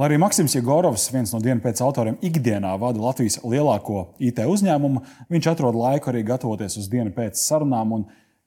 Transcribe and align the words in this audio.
Lai 0.00 0.06
arī 0.08 0.16
Maksims 0.16 0.54
Jegorovs, 0.56 1.10
viens 1.12 1.28
no 1.34 1.42
dienas 1.44 1.60
pēc 1.60 1.80
autoriem, 1.84 2.14
ikdienā 2.24 2.70
vada 2.80 3.02
Latvijas 3.02 3.34
lielāko 3.44 4.14
IT 4.24 4.38
uzņēmumu, 4.48 5.02
viņš 5.28 5.48
atrod 5.50 5.76
laiku 5.76 6.08
arī 6.08 6.22
gatavoties 6.24 6.78
uz 6.80 6.86
dienu 6.88 7.12
pēc 7.12 7.36
sarunām 7.36 7.92
un 7.98 8.06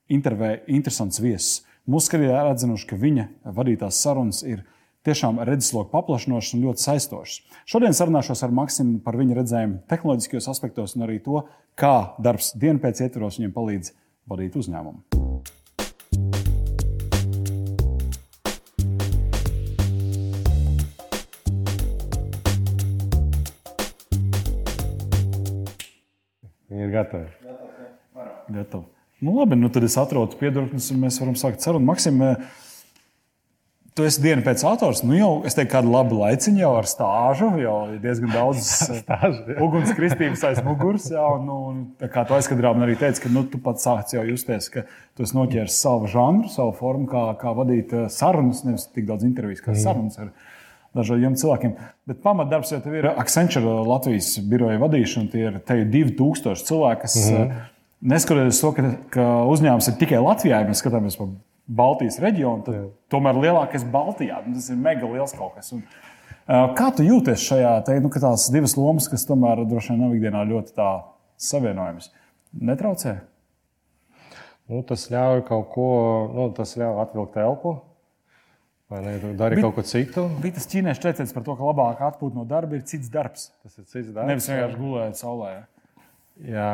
intervē 0.10 0.64
interesants 0.66 1.22
viesus. 1.22 1.62
Mūsu 1.86 2.10
skatītāji 2.10 2.56
atzinuši, 2.56 2.90
ka 2.90 2.98
viņa 2.98 3.28
vadītās 3.54 4.02
sarunas 4.02 4.42
ir 4.42 4.64
tiešām 5.06 5.44
redzesloku 5.46 5.94
paplašinošas 5.94 6.58
un 6.58 6.66
ļoti 6.66 6.88
saistošas. 6.88 7.60
Šodien 7.70 7.94
sarunāšos 7.94 8.42
ar 8.42 8.58
Maksimu 8.64 9.04
par 9.06 9.22
viņa 9.22 9.38
redzējumu 9.44 9.84
tehnoloģiskajos 9.94 10.50
aspektos 10.56 10.98
un 10.98 11.06
arī 11.06 11.20
to, 11.22 11.44
kā 11.78 12.16
darbs 12.18 12.56
dienu 12.58 12.82
pēc 12.82 13.06
ietvaros 13.06 13.38
viņam 13.38 13.54
palīdz 13.54 13.94
vadīt 14.26 14.58
uzņēmumu. 14.58 15.06
Ir 26.94 27.00
gatavi. 27.00 27.30
Gatavi. 28.54 28.86
Nu, 29.24 29.40
labi, 29.40 29.56
nu 29.56 29.70
tad 29.72 29.86
es 29.88 29.96
atrodu 29.98 30.38
piedurknes, 30.38 30.92
un 30.94 31.00
mēs 31.06 31.18
varam 31.22 31.36
sākt 31.40 31.64
sarunu. 31.64 31.88
Maksim, 31.88 32.20
tu 33.96 34.06
esi 34.06 34.22
diena 34.22 34.44
pēc 34.46 34.62
autors. 34.68 35.02
Nu, 35.06 35.16
jau 35.18 35.32
es 35.48 35.56
teiktu, 35.58 35.72
kādu 35.72 35.94
labu 35.94 36.20
laiciņu 36.20 36.60
jau 36.60 36.72
ar 36.76 36.90
stāžu, 36.90 37.50
jau 37.62 37.78
ir 37.96 38.02
diezgan 38.04 38.34
daudz 38.36 38.70
ugunskristības 39.66 40.44
aiz 40.50 40.62
muguras. 40.66 41.08
Jā, 41.14 41.24
un, 41.40 41.48
nu, 41.48 42.10
kā 42.14 42.26
tu 42.28 42.38
aizkadrā 42.38 42.76
man 42.76 42.86
arī 42.86 42.98
teici, 43.00 43.24
ka 43.24 43.32
nu, 43.34 43.46
tu 43.50 43.62
pats 43.64 43.88
sāc 43.88 44.14
jau 44.14 44.26
justies, 44.28 44.70
ka 44.74 44.86
tu 45.16 45.26
esi 45.26 45.38
noķēris 45.40 45.80
savu 45.86 46.12
žanru, 46.12 46.52
savu 46.54 46.76
formu, 46.78 47.08
kā, 47.10 47.30
kā 47.42 47.56
vadīt 47.58 47.96
sarunas, 48.14 48.66
nevis 48.68 48.90
tik 48.92 49.08
daudz 49.10 49.26
intervijas, 49.26 49.64
kā 49.64 49.72
mm. 49.74 49.82
sarunas. 49.88 50.20
Ar, 50.20 50.36
dažādiem 50.98 51.36
cilvēkiem. 51.40 51.76
Bet 52.10 52.22
pamatdarbs 52.24 52.74
jau 52.74 52.80
ir 52.94 53.10
Accenture 53.14 53.80
Latvijas 53.88 54.36
biroja 54.50 54.80
vadīšana. 54.82 55.32
Tie 55.32 55.48
ir 55.48 55.60
te 55.66 55.80
2000 55.90 56.68
cilvēki, 56.68 57.02
kas 57.02 57.18
mm 57.18 57.36
-hmm. 57.36 57.66
neskatoties 58.14 58.62
to, 58.62 58.72
ka, 58.78 58.94
ka 59.10 59.28
uzņēmums 59.50 59.90
ir 59.90 60.00
tikai 60.00 60.22
Latvijā, 60.22 60.62
ja 60.62 60.70
mēs 60.70 60.84
skatāmies 60.84 61.18
pa 61.18 61.30
Baltijas 61.68 62.20
reģionu, 62.20 62.64
tad 62.66 62.76
Jā. 62.76 62.88
tomēr 63.10 63.40
lielākais 63.40 63.86
Baltijā. 63.92 64.42
Tas 64.54 64.70
ir 64.70 64.76
mega 64.76 65.08
liels 65.08 65.34
kaut 65.38 65.56
kas. 65.56 65.72
Un, 65.74 65.84
kā 66.48 66.92
tu 66.96 67.04
jūties 67.04 67.48
šajā 67.50 67.84
te, 67.86 68.00
nu, 68.00 68.10
tās 68.10 68.52
divas 68.52 68.78
lomas, 68.78 69.08
kas 69.08 69.26
tomēr 69.26 69.66
droši 69.66 69.94
vien 69.94 70.02
nav 70.02 70.16
ikdienā 70.16 70.44
ļoti 70.50 70.90
savienojamas? 71.38 72.12
Netraucē? 72.54 73.22
Nu, 74.70 74.84
tas 74.84 75.10
ļauj 75.12 75.42
kaut 75.48 75.72
ko, 75.74 75.88
nu, 76.36 76.52
tas 76.56 76.78
ļauj 76.78 77.02
atvilkt 77.02 77.38
elpu 77.38 77.82
Vai 78.94 79.02
ne? 79.02 79.14
Dari 79.34 79.58
Bet, 79.58 79.64
kaut 79.66 79.80
ko 79.80 79.84
citu. 79.90 80.28
Bija 80.44 80.60
tas 80.60 80.70
ķīniešu 80.70 81.02
teiciens 81.02 81.32
par 81.34 81.46
to, 81.48 81.56
ka 81.58 81.66
labāk 81.66 82.02
atpūt 82.06 82.36
no 82.38 82.44
darba 82.46 82.78
ir 82.78 82.84
cits 82.86 83.10
darbs. 83.10 83.48
Tas 83.66 83.80
ir 83.80 83.88
cits 83.88 84.12
darbs. 84.12 84.30
Nevis 84.30 84.50
vienkārši 84.52 84.78
gulēt 84.78 85.18
saulē. 85.18 85.54
Ja? 85.54 85.64
Jā, 86.54 86.74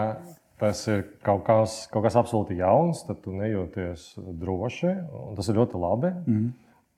tas 0.60 0.82
ir 0.92 1.06
kaut 1.24 1.46
kas, 1.48 1.86
kaut 1.94 2.04
kas 2.04 2.18
absolūti 2.20 2.60
jauns, 2.60 3.06
tad 3.08 3.22
tu 3.24 3.32
nejūties 3.36 4.10
droši. 4.42 4.92
Tas 5.38 5.52
ir 5.52 5.62
ļoti 5.62 5.80
labi. 5.80 6.12
Mm 6.26 6.36
-hmm. 6.42 6.50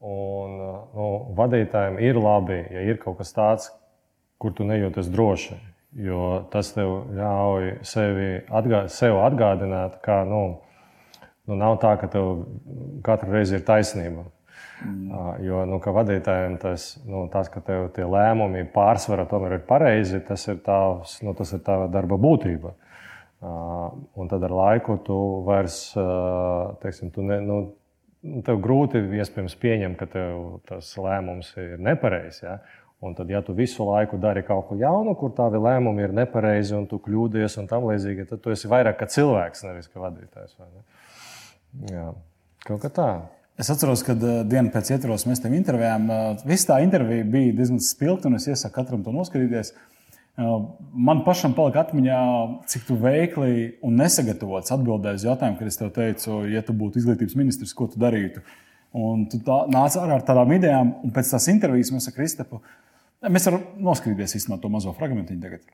Un, 0.02 0.58
nu, 0.96 1.08
vadītājiem 1.38 2.00
ir 2.02 2.18
labi, 2.18 2.58
ja 2.74 2.82
ir 2.82 2.98
kaut 2.98 3.20
kas 3.20 3.34
tāds, 3.38 3.70
kur 4.42 4.54
tu 4.58 4.66
nejūties 4.66 5.12
droši. 5.14 5.60
Jo 6.02 6.48
tas 6.50 6.74
tev 6.74 7.12
ļauj 7.14 7.84
sevi 7.86 8.42
atgā, 8.50 8.88
sev 8.90 9.20
atgādināt, 9.22 10.00
ka 10.02 10.24
nu, 10.26 10.62
nu, 11.46 11.56
nav 11.56 11.78
tā, 11.78 11.98
ka 12.00 12.08
tev 12.08 12.48
katru 13.04 13.32
reizi 13.36 13.60
ir 13.60 13.66
taisnība. 13.68 14.26
Mm. 14.82 15.10
Jo 15.46 15.64
nu, 15.70 15.78
vadītājiem 15.78 16.56
tas, 16.62 16.96
nu, 17.06 17.28
tas, 17.34 17.50
ka 17.54 17.62
tev 17.66 17.90
tie 17.96 18.06
lēmumi 18.08 18.64
pārsvarā 18.74 19.28
tomēr 19.30 19.60
ir 19.60 19.68
pareizi, 19.68 20.22
tas 20.26 20.48
ir 20.50 20.62
tavs, 20.66 21.20
nu, 21.26 21.36
tas 21.38 21.54
ir 21.54 21.62
tava 21.66 21.90
darba 21.92 22.18
būtība. 22.22 22.74
Un 23.42 24.30
tad 24.30 24.44
ar 24.46 24.54
laiku 24.54 24.98
tu 25.06 25.18
vairs, 25.46 25.78
teiksim, 26.82 27.10
tu 27.14 27.26
ne, 27.26 27.40
nu, 27.46 27.62
tev 28.46 28.62
grūti 28.62 29.02
iespējams 29.18 29.58
pieņemt, 29.62 29.98
ka 29.98 30.08
tev 30.10 30.62
tas 30.70 30.92
lēmums 31.02 31.54
ir 31.62 31.82
nepareizs. 31.82 32.44
Ja? 32.46 32.60
Un 33.02 33.16
tad, 33.18 33.30
ja 33.34 33.42
tu 33.42 33.56
visu 33.58 33.86
laiku 33.88 34.20
dari 34.22 34.44
kaut 34.46 34.68
ko 34.70 34.78
jaunu, 34.78 35.16
kur 35.18 35.34
tavi 35.34 35.58
lēmumi 35.62 36.06
ir 36.06 36.14
nepareizi 36.14 36.76
un 36.78 36.86
tu 36.90 37.00
kļūdies 37.02 37.58
un 37.58 37.70
tam 37.70 37.88
līdzīgi, 37.90 38.28
tad 38.30 38.44
tu 38.44 38.54
esi 38.54 38.70
vairāk 38.70 39.00
kā 39.00 39.10
cilvēks, 39.10 39.66
nevis 39.66 39.90
kā 39.90 40.04
vadītājs. 40.04 40.58
Ne? 40.62 40.84
Jā, 41.90 42.08
kaut 42.68 42.84
kā 42.84 42.94
tā. 42.94 43.12
Es 43.62 43.70
atceros, 43.70 44.02
kad 44.06 44.22
uh, 44.26 44.42
dienu 44.48 44.74
pēc 44.74 44.94
ietvaros 44.96 45.28
mēs 45.30 45.44
tam 45.44 45.54
intervijām. 45.54 46.10
Uh, 46.10 46.44
Viss 46.50 46.66
tā 46.66 46.80
intervija 46.82 47.28
bija 47.30 47.54
diezgan 47.60 47.82
spilgta, 47.86 48.32
un 48.32 48.40
es 48.40 48.48
iesaku 48.50 48.74
katram 48.80 49.06
to 49.06 49.14
noskatīties. 49.14 49.74
Uh, 50.42 50.72
man 50.96 51.22
pašam 51.28 51.54
palika 51.54 51.84
atmiņā, 51.84 52.20
cik 52.72 52.88
tu 52.88 52.98
veikli 53.02 53.76
un 53.86 54.02
nesagatavots 54.02 54.74
atbildēji 54.74 55.22
uz 55.22 55.28
jautājumu, 55.28 55.60
kad 55.60 55.70
es 55.70 55.78
tev 55.78 55.92
teicu, 55.94 56.42
ja 56.50 56.64
tu 56.66 56.74
būtu 56.78 57.04
izglītības 57.04 57.38
ministrs, 57.38 57.76
ko 57.78 57.86
tu 57.92 58.02
darītu. 58.02 58.42
Un 58.98 59.28
tu 59.32 59.40
tā, 59.46 59.62
nāc 59.72 59.96
ārā 60.00 60.18
ar 60.18 60.26
tādām 60.28 60.52
idejām, 60.58 60.96
un 61.06 61.14
pēc 61.14 61.30
tās 61.36 61.46
intervijas 61.54 61.94
mēs 61.94 62.10
ar 62.10 62.18
Kristapu 62.18 62.64
mēs 63.30 63.46
varam 63.50 63.68
noskatīties 63.86 64.40
īstenībā 64.40 64.58
to 64.62 64.72
mazo 64.74 64.94
fragmentiņu 64.98 65.44
tagad. 65.44 65.68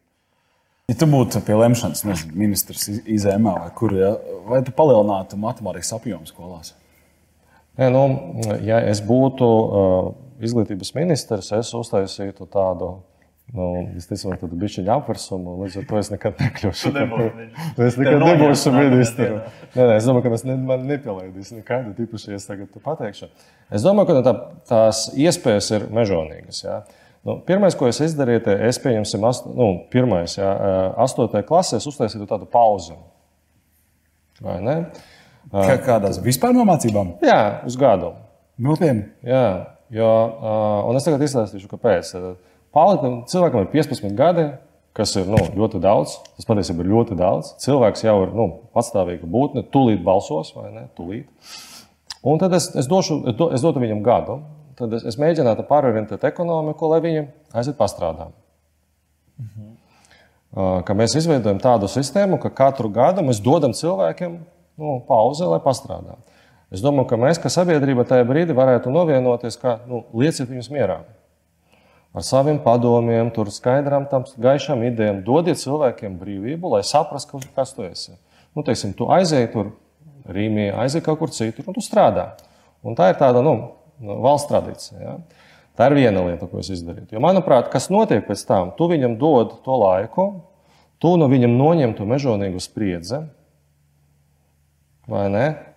Ja 0.87 0.95
tu 0.99 1.07
būtu 1.11 1.41
pie 1.43 1.55
lemšanas 1.59 2.03
ministrs 2.35 2.87
izēmā 3.03 3.55
vai 3.61 3.71
kur, 3.75 3.95
ja, 3.95 4.13
vai 4.47 4.61
tu 4.63 4.75
palielinātu 4.75 5.39
matemātikas 5.39 5.93
apjomu 5.95 6.27
skolās? 6.29 6.73
Nē, 7.77 7.91
nu, 7.93 8.03
ja 8.65 8.79
es 8.89 9.03
būtu 9.05 9.47
uh, 9.47 10.07
izglītības 10.41 10.95
ministrs, 10.97 11.51
es 11.53 11.69
uztaisītu 11.77 12.49
tādu. 12.49 12.97
Nu, 13.55 13.67
ka 13.87 14.01
tas 14.09 14.25
bija 14.59 14.95
apvērsumu, 14.97 15.53
līdz 15.61 15.77
ar 15.79 15.85
to 15.87 15.99
es 16.01 16.09
nekad 16.11 16.41
nekļūšu. 16.41 16.89
es 17.85 17.95
nekad 18.01 18.25
nebūšu 18.25 18.73
ministrs. 18.75 19.53
Es 19.71 20.07
domāju, 20.09 20.25
ka 20.25 20.33
tas 20.33 20.43
ne, 20.49 20.57
man 20.67 20.83
nepielaidīs 20.89 21.53
nekādu 21.55 21.93
tīpaši, 21.95 22.33
ja 22.33 22.41
es 22.41 22.49
tagad 22.49 22.73
pateikšu. 22.83 23.29
Es 23.71 23.85
domāju, 23.87 24.17
ka 24.17 24.25
tā, 24.25 24.33
tās 24.67 25.05
iespējas 25.15 25.71
ir 25.77 25.87
mežonīgas. 25.95 26.59
Ja? 26.65 26.81
Nu, 27.23 27.37
pirmais, 27.47 27.77
ko 27.77 27.87
es 27.87 28.01
izdarīju, 28.03 28.43
es 28.67 28.81
pieņemsim, 28.83 29.23
ast, 29.29 29.47
nu, 29.47 29.69
pirmais, 29.93 30.35
ja, 30.35 30.51
astotajā 31.05 31.47
klasē, 31.47 31.79
es 31.79 31.87
uztaisītu 31.87 32.27
tādu 32.27 32.49
pauzi. 32.51 32.99
Vai 34.43 34.59
ne? 34.65 34.81
Uh, 34.81 35.16
Kā, 35.51 35.77
kādās 35.83 36.19
vispār 36.23 36.55
no 36.55 36.65
mācībām? 36.67 37.15
Jā, 37.23 37.63
uz 37.67 37.77
gadu. 37.79 38.11
Nopietni. 38.59 39.05
Jā, 39.25 39.47
jo, 39.93 40.09
un 40.89 40.97
es 40.99 41.05
tagad 41.07 41.23
izstāstīšu, 41.23 41.69
kāpēc. 41.71 42.11
Pārlikam, 42.75 43.21
cilvēkam 43.29 43.63
ir 43.63 43.69
15 43.71 44.17
gadi, 44.17 44.47
kas 44.97 45.13
ir 45.19 45.29
nu, 45.29 45.39
ļoti 45.55 45.79
daudz. 45.81 46.17
Tas 46.35 46.49
patiesībā 46.49 46.83
ir 46.83 46.91
ļoti 46.91 47.17
daudz. 47.19 47.53
Cilvēks 47.63 48.03
jau 48.07 48.17
ir 48.25 48.35
nu, 48.35 48.49
patstāvīga 48.75 49.29
būtne, 49.29 49.63
tūlīt 49.73 50.03
balsos 50.05 50.51
vai 50.57 50.71
ne? 50.73 50.85
Tūlīt. 50.97 51.55
Un 52.27 52.41
tad 52.41 52.55
es, 52.57 52.71
es, 52.75 52.89
došu, 52.89 53.21
es 53.29 53.63
dotu 53.63 53.83
viņam 53.83 54.03
gadu. 54.05 54.41
Tad 54.77 54.93
es, 54.97 55.05
es 55.13 55.17
mēģinātu 55.21 55.65
pārorientēt 55.69 56.25
ekonomiku, 56.27 56.89
lai 56.91 56.99
viņi 57.05 57.23
aiziet 57.55 57.77
pastrādāt. 57.79 58.35
Mhm. 59.41 59.73
Ka 60.87 60.95
mēs 60.97 61.13
izveidojam 61.19 61.59
tādu 61.61 61.89
sistēmu, 61.91 62.39
ka 62.41 62.49
katru 62.55 62.89
gadu 62.89 63.21
mēs 63.25 63.41
dodam 63.43 63.75
cilvēkiem 63.77 64.39
nu, 64.77 64.97
pauze, 65.07 65.45
lai 65.49 65.59
pastrādātu. 65.63 66.21
Es 66.73 66.83
domāju, 66.83 67.07
ka 67.11 67.19
mēs, 67.19 67.39
kā 67.39 67.49
sabiedrība, 67.51 68.03
tajā 68.07 68.25
brīdī 68.27 68.55
varētu 68.55 68.91
novienoties, 68.91 69.55
ka 69.59 69.77
nu, 69.87 70.03
lieciet 70.17 70.49
viņus 70.51 70.69
mierā. 70.73 71.01
Ar 72.17 72.25
saviem 72.25 72.57
padomiem, 72.63 73.29
tur 73.31 73.51
skaidrām, 73.53 74.07
tam 74.11 74.25
gaišām 74.41 74.83
idejām, 74.89 75.21
dodiet 75.23 75.59
cilvēkiem 75.61 76.17
brīvību, 76.19 76.73
lai 76.75 76.83
saprastu, 76.87 77.39
kas 77.55 77.75
tu 77.77 77.85
esi. 77.87 78.17
Nu, 78.57 78.65
teiksim, 78.67 78.95
tu 78.97 79.07
aizēji 79.13 79.51
tur 79.53 79.75
Rīgā, 80.27 80.73
aizēji 80.83 81.05
kaut 81.05 81.21
kur 81.21 81.31
citur, 81.31 81.67
un 81.69 81.77
tu 81.77 81.83
strādā. 81.83 82.33
Un 82.83 82.97
tā 82.97 83.11
ir 83.13 83.19
tāda 83.19 83.43
nu, 83.45 83.53
valsts 84.01 84.49
tradīcija. 84.51 84.97
Ja? 84.99 85.15
Tā 85.77 85.87
ir 85.87 85.97
viena 86.01 86.25
lieta, 86.25 86.49
ko 86.49 86.59
es 86.59 86.71
izdarītu. 86.73 87.15
Jo, 87.15 87.21
manuprāt, 87.23 87.69
kas 87.71 87.87
notiek 87.93 88.25
pēc 88.27 88.43
tam, 88.49 88.73
tu 88.75 88.89
viņam 88.89 89.15
dod 89.21 89.59
to 89.63 89.77
laiku, 89.77 90.27
tu 90.99 91.13
no 91.21 91.29
viņam 91.31 91.53
noņem 91.55 91.95
to 91.95 92.07
mežonīgu 92.09 92.59
spriedzi? 92.63 93.21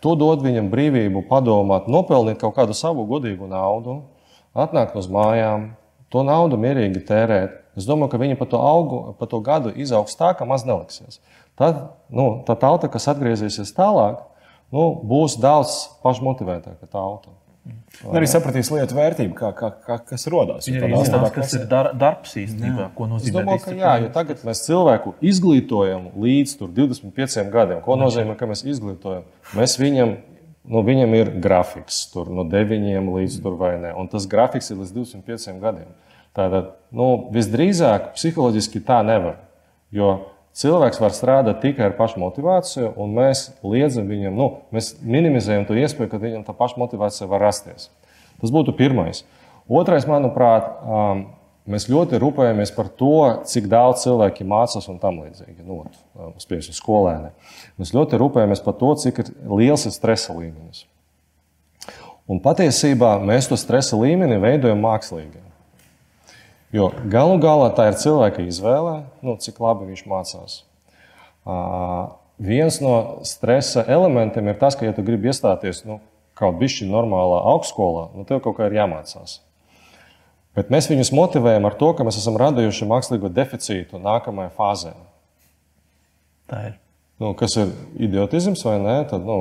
Tu 0.03 0.15
dod 0.19 0.43
viņam 0.43 0.71
brīvību 0.73 1.23
padomāt, 1.31 1.87
nopelnīt 1.87 2.41
kaut 2.41 2.56
kādu 2.56 2.75
savu 2.75 3.05
godīgu 3.06 3.47
naudu, 3.50 4.00
atnākt 4.59 4.97
uz 4.99 5.06
mājām, 5.11 5.71
to 6.11 6.25
naudu 6.27 6.59
mierīgi 6.59 7.05
tērēt. 7.06 7.59
Es 7.79 7.87
domāju, 7.87 8.11
ka 8.11 8.19
viņi 8.19 8.38
pa 8.41 8.49
to, 8.50 8.59
augu, 8.59 9.15
pa 9.19 9.29
to 9.31 9.38
gadu 9.47 9.71
izaugs 9.79 10.19
tā, 10.19 10.32
ka 10.35 10.49
maz 10.49 10.67
neliksies. 10.67 11.21
Tad 11.59 11.79
nu, 12.11 12.43
tā 12.49 12.56
tauta, 12.59 12.91
kas 12.91 13.06
atgriezīsies 13.12 13.71
tālāk, 13.77 14.19
nu, 14.75 14.91
būs 15.06 15.38
daudz 15.38 15.85
pašmotivētāka 16.03 16.91
tauta. 16.91 17.31
Vai 18.01 18.23
arī 18.23 18.29
sapratīs 18.31 18.71
lietu 18.73 18.97
vērtību, 18.97 19.35
kā, 19.37 19.51
kā, 19.57 19.69
kā, 19.85 19.99
kas 20.09 20.25
radās. 20.33 20.69
Ja 20.71 20.81
arī 20.81 21.03
zinās, 21.05 21.33
kas 21.35 21.53
ir 21.59 21.67
dar, 21.69 21.91
darbs 22.01 22.33
īstenībā, 22.41 22.87
jā. 22.87 22.89
ko 22.97 23.09
nozīmē. 23.11 23.29
Es 23.29 23.37
domāju, 23.37 23.62
ka 23.67 23.75
jā, 23.77 23.93
jo 24.01 24.09
tagad 24.15 24.45
mēs 24.49 24.62
cilvēku 24.65 25.12
izglītojam 25.33 26.07
līdz 26.25 26.55
25 26.62 27.53
gadiem. 27.53 27.83
Ko 27.85 27.99
nozīmē, 28.01 28.39
ka 28.41 28.49
mēs 28.49 28.65
izglītojam? 28.65 29.29
Mēs 29.59 29.77
viņam, 29.83 30.15
nu, 30.73 30.85
viņam 30.89 31.17
ir 31.19 31.33
grafiks 31.45 32.01
tur, 32.15 32.33
no 32.33 32.47
9 32.49 33.12
līdz 33.19 33.39
tur 33.45 33.61
vai 33.61 33.75
ne. 33.83 33.93
Un 34.01 34.09
tas 34.09 34.25
grafiks 34.31 34.73
ir 34.73 34.81
līdz 34.81 34.97
25 34.97 35.61
gadiem. 35.61 35.93
Tātad, 36.37 36.73
nu, 36.97 37.12
visdrīzāk 37.35 38.15
psiholoģiski 38.17 38.81
tā 38.87 39.03
nevar. 39.05 39.43
Jo 39.93 40.15
cilvēks 40.58 41.00
var 41.02 41.14
strādāt 41.14 41.61
tikai 41.62 41.88
ar 41.88 41.97
pašmotivāciju, 41.99 42.93
un 43.00 43.17
mēs 43.17 43.49
liedzam 43.62 44.08
viņam, 44.11 44.37
nu, 44.37 44.49
mēs 44.75 44.94
minimizējam 45.00 45.67
to 45.69 45.76
iespēju, 45.79 46.11
ka 46.12 46.23
viņam 46.23 46.47
tā 46.47 46.55
pašmotivācija 46.56 47.29
var 47.31 47.44
rasties. 47.47 47.91
Tas 48.41 48.52
būtu 48.55 48.75
pirmais. 48.79 49.25
Otrais, 49.70 50.06
manuprāt, 50.08 50.67
um, 50.82 51.26
mēs 51.70 51.87
ļoti 51.93 52.19
rūpējamies 52.20 52.73
par 52.75 52.88
to, 52.99 53.17
cik 53.47 53.69
daudz 53.70 54.05
cilvēki 54.06 54.47
mācās 54.49 54.88
un 54.91 54.99
tam 55.02 55.20
līdzīgi. 55.23 55.61
Nu, 55.67 55.85
Spiežam, 56.43 56.75
skolēni. 56.75 57.31
Mēs 57.81 57.94
ļoti 57.94 58.19
rūpējamies 58.20 58.64
par 58.64 58.79
to, 58.81 58.94
cik 58.99 59.23
ir 59.23 59.31
liels 59.47 59.87
ir 59.87 59.94
stresa 59.94 60.35
līmenis. 60.37 60.87
Un 62.31 62.38
patiesībā 62.43 63.17
mēs 63.26 63.49
to 63.50 63.58
stresa 63.58 63.99
līmeni 63.99 64.38
veidojam 64.43 64.82
mākslīgi. 64.85 65.50
Jo 66.75 66.93
galu 67.11 67.41
galā 67.43 67.71
tā 67.75 67.89
ir 67.91 67.99
cilvēka 67.99 68.45
izvēle, 68.47 69.01
nu, 69.27 69.35
cik 69.43 69.59
labi 69.63 69.89
viņš 69.91 70.03
mācās. 70.07 70.61
Uh, 71.43 72.13
viens 72.39 72.79
no 72.85 72.95
stresa 73.27 73.83
elementiem 73.91 74.53
ir 74.53 74.59
tas, 74.61 74.77
ka, 74.79 74.87
ja 74.87 74.95
tu 74.95 75.03
gribi 75.03 75.33
iestāties 75.33 75.83
nu, 75.89 75.99
kaut 76.39 76.61
kādā 76.61 76.87
normālā 76.89 77.41
augstskolā, 77.53 78.11
nu, 78.15 78.25
tev 78.29 78.43
kaut 78.45 78.57
kā 78.61 78.71
ir 78.71 78.79
jāmācās. 78.79 79.41
Bet 80.57 80.71
mēs 80.73 80.89
viņus 80.91 81.13
motivējam 81.15 81.67
ar 81.69 81.77
to, 81.79 81.91
ka 81.95 82.07
mēs 82.07 82.19
esam 82.19 82.39
radījuši 82.41 82.89
mākslīgo 82.91 83.31
deficītu 83.35 84.01
nākamajai 84.03 84.55
fāzē. 84.57 84.95
Tā 86.51 86.63
ir. 86.71 86.79
Nu, 87.21 87.35
kas 87.37 87.53
ir 87.61 87.69
idiotisms 88.01 88.63
vai 88.65 88.79
nē, 88.81 88.95
tad 89.11 89.27
nu, 89.29 89.35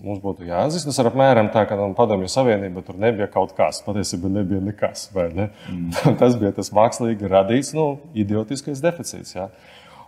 mums 0.00 0.22
būtu 0.22 0.46
jāatzīst. 0.48 0.86
Tas 0.88 0.98
ir 1.02 1.10
apmēram 1.10 1.50
tā, 1.52 1.66
ka 1.68 1.76
nu, 1.76 1.90
Padomju 1.98 2.30
Savienība 2.32 2.80
tur 2.86 2.96
nebija 3.00 3.28
kaut 3.28 3.52
kas. 3.58 3.82
Patiesībā 3.84 4.30
nebija 4.32 4.62
nekas. 4.64 5.10
Ne? 5.36 5.50
Mm. 5.68 6.14
tas 6.22 6.38
bija 6.40 6.54
tas 6.56 6.72
mākslīgi 6.72 7.28
radīts 7.28 7.74
nu, 7.76 7.90
idiotiskais 8.16 8.80
deficīts. 8.80 9.34
Ja? 9.36 9.50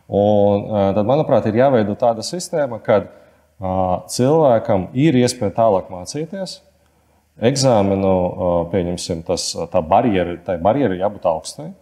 Un, 0.08 0.64
tad, 0.96 1.04
manuprāt, 1.04 1.50
ir 1.50 1.60
jāveido 1.60 1.98
tāda 2.00 2.24
sistēma, 2.24 2.80
kad 2.80 3.10
uh, 3.10 4.08
cilvēkam 4.08 4.88
ir 4.96 5.20
iespēja 5.20 5.52
tālāk 5.60 5.92
mācīties. 5.92 6.62
Eksāmenu, 7.44 8.08
uh, 8.08 8.60
pieņemsim, 8.72 9.20
tas, 9.28 9.50
tā 9.68 9.84
barjera, 9.84 10.40
tai 10.46 10.56
barjera 10.64 10.96
jābūt 10.96 11.28
augstai. 11.28 11.74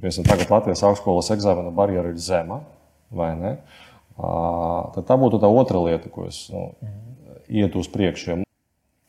Piemēram, 0.00 0.24
tagad 0.24 0.56
Latvijas 0.56 0.88
augstskolas 0.88 1.28
eksāmena 1.36 1.68
barjera 1.76 2.08
ir 2.08 2.16
zema, 2.20 2.62
vai 3.12 3.34
ne? 3.36 3.58
Uh, 3.60 3.82
Tad 4.16 5.04
tā 5.08 5.16
būtu 5.20 5.40
tā 5.42 5.48
otra 5.52 5.82
lieta, 5.84 6.08
ko 6.12 6.26
es 6.30 6.46
nu, 6.52 6.70
ietu 7.52 7.82
uz 7.82 7.90
priekšu. 7.92 8.40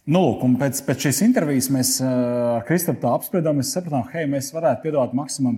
Nu, 0.08 0.22
lūk, 0.24 0.44
pēc, 0.60 0.82
pēc 0.88 1.08
šīs 1.08 1.24
intervijas 1.26 1.72
mēs 1.72 1.94
ar 2.04 2.64
Kristofru 2.68 3.02
tā 3.04 3.16
apspriedām. 3.16 3.60
Mēs 3.60 3.74
sapratām, 3.76 4.06
hey, 4.14 4.28
mēs 4.32 4.54
varētu 4.56 4.86
piedāvāt 4.86 5.16
maksimum 5.18 5.58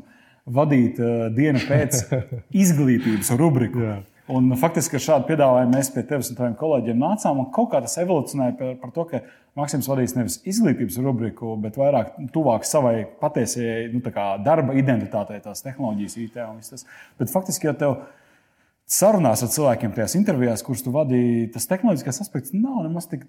vadīt 0.50 1.02
uh, 1.02 1.28
dienu 1.34 1.62
pēc 1.70 2.08
izglītības 2.64 3.30
rubriku. 3.38 3.84
Jā. 3.86 3.98
Un, 4.30 4.52
faktiski 4.62 4.98
ar 5.00 5.02
šādu 5.02 5.26
piedāvājumu 5.32 5.74
mēs 5.74 5.88
pie 5.94 6.04
tevis 6.06 6.30
un 6.30 6.38
taviem 6.38 6.56
kolēģiem 6.58 7.00
nācām. 7.02 7.42
Kaut 7.54 7.72
kā 7.72 7.82
tas 7.82 7.98
evolūcionēja 8.02 8.54
par, 8.60 8.76
par 8.82 8.94
to, 8.94 9.06
ka 9.10 9.22
Maksims 9.58 9.90
vadīs 9.90 10.14
nevis 10.16 10.38
izglītības 10.48 11.00
rubriku, 11.02 11.56
bet 11.60 11.78
vairāk 11.80 12.14
tuvāk 12.34 12.68
savai 12.68 13.08
patiesajai 13.20 13.88
nu, 13.92 14.02
darba 14.46 14.76
identitātei, 14.78 15.42
tās 15.44 15.66
tehnoloģijas, 15.66 16.18
IT 16.22 16.38
un 16.46 16.60
viss 16.62 16.76
tas. 16.76 16.86
Bet 17.20 17.34
faktiski 17.34 17.68
jau 17.68 17.74
tev 17.82 17.96
sarunās 18.90 19.44
ar 19.46 19.52
cilvēkiem, 19.54 19.94
tajās 19.96 20.18
intervijās, 20.20 20.66
kurus 20.66 20.84
tu 20.86 20.94
vadīji, 20.96 21.52
tas 21.54 21.70
tehnoloģiskais 21.70 22.24
aspekts 22.26 22.56
nav 22.58 22.82
nemaz 22.88 23.10
tik. 23.12 23.28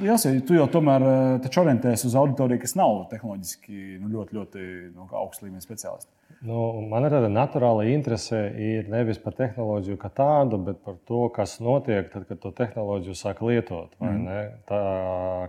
Jā, 0.00 0.16
tu 0.46 0.56
jau 0.56 0.64
tomēr 0.72 1.02
eh, 1.04 1.48
orientējies 1.60 2.06
uz 2.08 2.14
auditoriju, 2.16 2.62
kas 2.62 2.72
nav 2.78 3.02
tehnoloģiski 3.10 3.98
nu, 4.00 4.08
ļoti, 4.14 4.36
ļoti 4.38 4.62
nu, 4.94 5.08
augsta 5.20 5.44
līmeņa 5.44 5.64
speciālisti. 5.66 6.08
Nu, 6.44 6.60
man 6.88 7.04
ir 7.04 7.12
tāda 7.12 7.28
naturāla 7.32 7.84
interese 7.92 8.38
ir 8.60 8.88
nevis 8.92 9.20
par 9.20 9.36
tehnoloģiju 9.36 9.98
kā 10.00 10.08
tādu, 10.16 10.58
bet 10.64 10.80
par 10.84 10.96
to, 11.08 11.26
kas 11.36 11.58
notiek 11.64 12.08
tad, 12.12 12.24
kad 12.30 12.40
to 12.40 12.52
tehnoloģiju 12.56 13.16
sāk 13.16 13.44
lietot. 13.44 13.92
Mm. 14.00 14.56
Tā, 14.68 14.80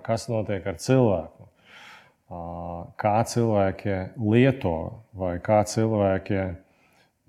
kas 0.03 0.27
notiek 0.31 0.67
ar 0.67 0.79
cilvēku? 0.83 1.49
Kā 2.99 3.15
cilvēki 3.31 3.97
lieto 4.19 4.77
vai 5.15 5.35
kā 5.43 5.61
cilvēki 5.69 6.39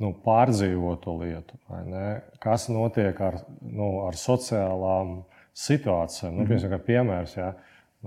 nu, 0.02 0.12
pārdzīvo 0.24 0.94
to 1.02 1.16
lietu. 1.22 1.58
Kas 2.42 2.68
notiek 2.72 3.20
ar, 3.24 3.40
nu, 3.60 4.06
ar 4.06 4.18
sociālām 4.20 5.20
situācijām? 5.56 6.34
Nu, 6.36 6.44
mhm. 6.44 6.52
piemēram, 6.52 6.86
piemērs, 6.86 7.36
ja? 7.38 7.52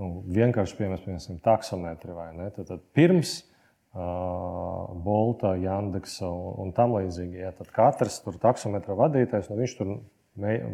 nu, 0.00 0.10
vienkārši 0.30 0.78
piemērs, 0.78 1.06
piemēram, 1.06 1.40
taksometri. 1.44 2.16
Tad, 2.56 2.62
tad 2.68 2.84
pirms 2.96 3.40
uh, 3.40 4.90
Bolta, 5.04 5.56
Jandeksa 5.60 6.30
un, 6.30 6.74
tam 6.76 6.94
līdzīgi, 6.98 7.42
ja, 7.42 7.54
tad 7.58 7.72
katrs 7.74 8.20
tur 8.24 8.38
taksometra 8.42 8.96
vadītājs, 8.98 9.50
nu, 9.50 9.58
viņš 9.60 9.76
tur 9.80 9.96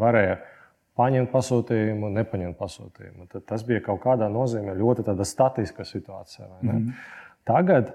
varēja 0.00 0.40
paņemt 0.96 1.32
pasūtījumu, 1.32 2.08
nepaņemt 2.16 2.56
pasūtījumu. 2.60 3.28
Tad 3.32 3.44
tas 3.50 3.64
bija 3.68 3.82
kaut 3.84 4.00
kādā 4.04 4.28
nozīmē 4.32 4.76
ļoti 4.78 5.04
statiska 5.28 5.84
situācija. 5.84 6.48
Mm 6.60 6.70
-hmm. 6.70 6.92
Tagad 7.44 7.92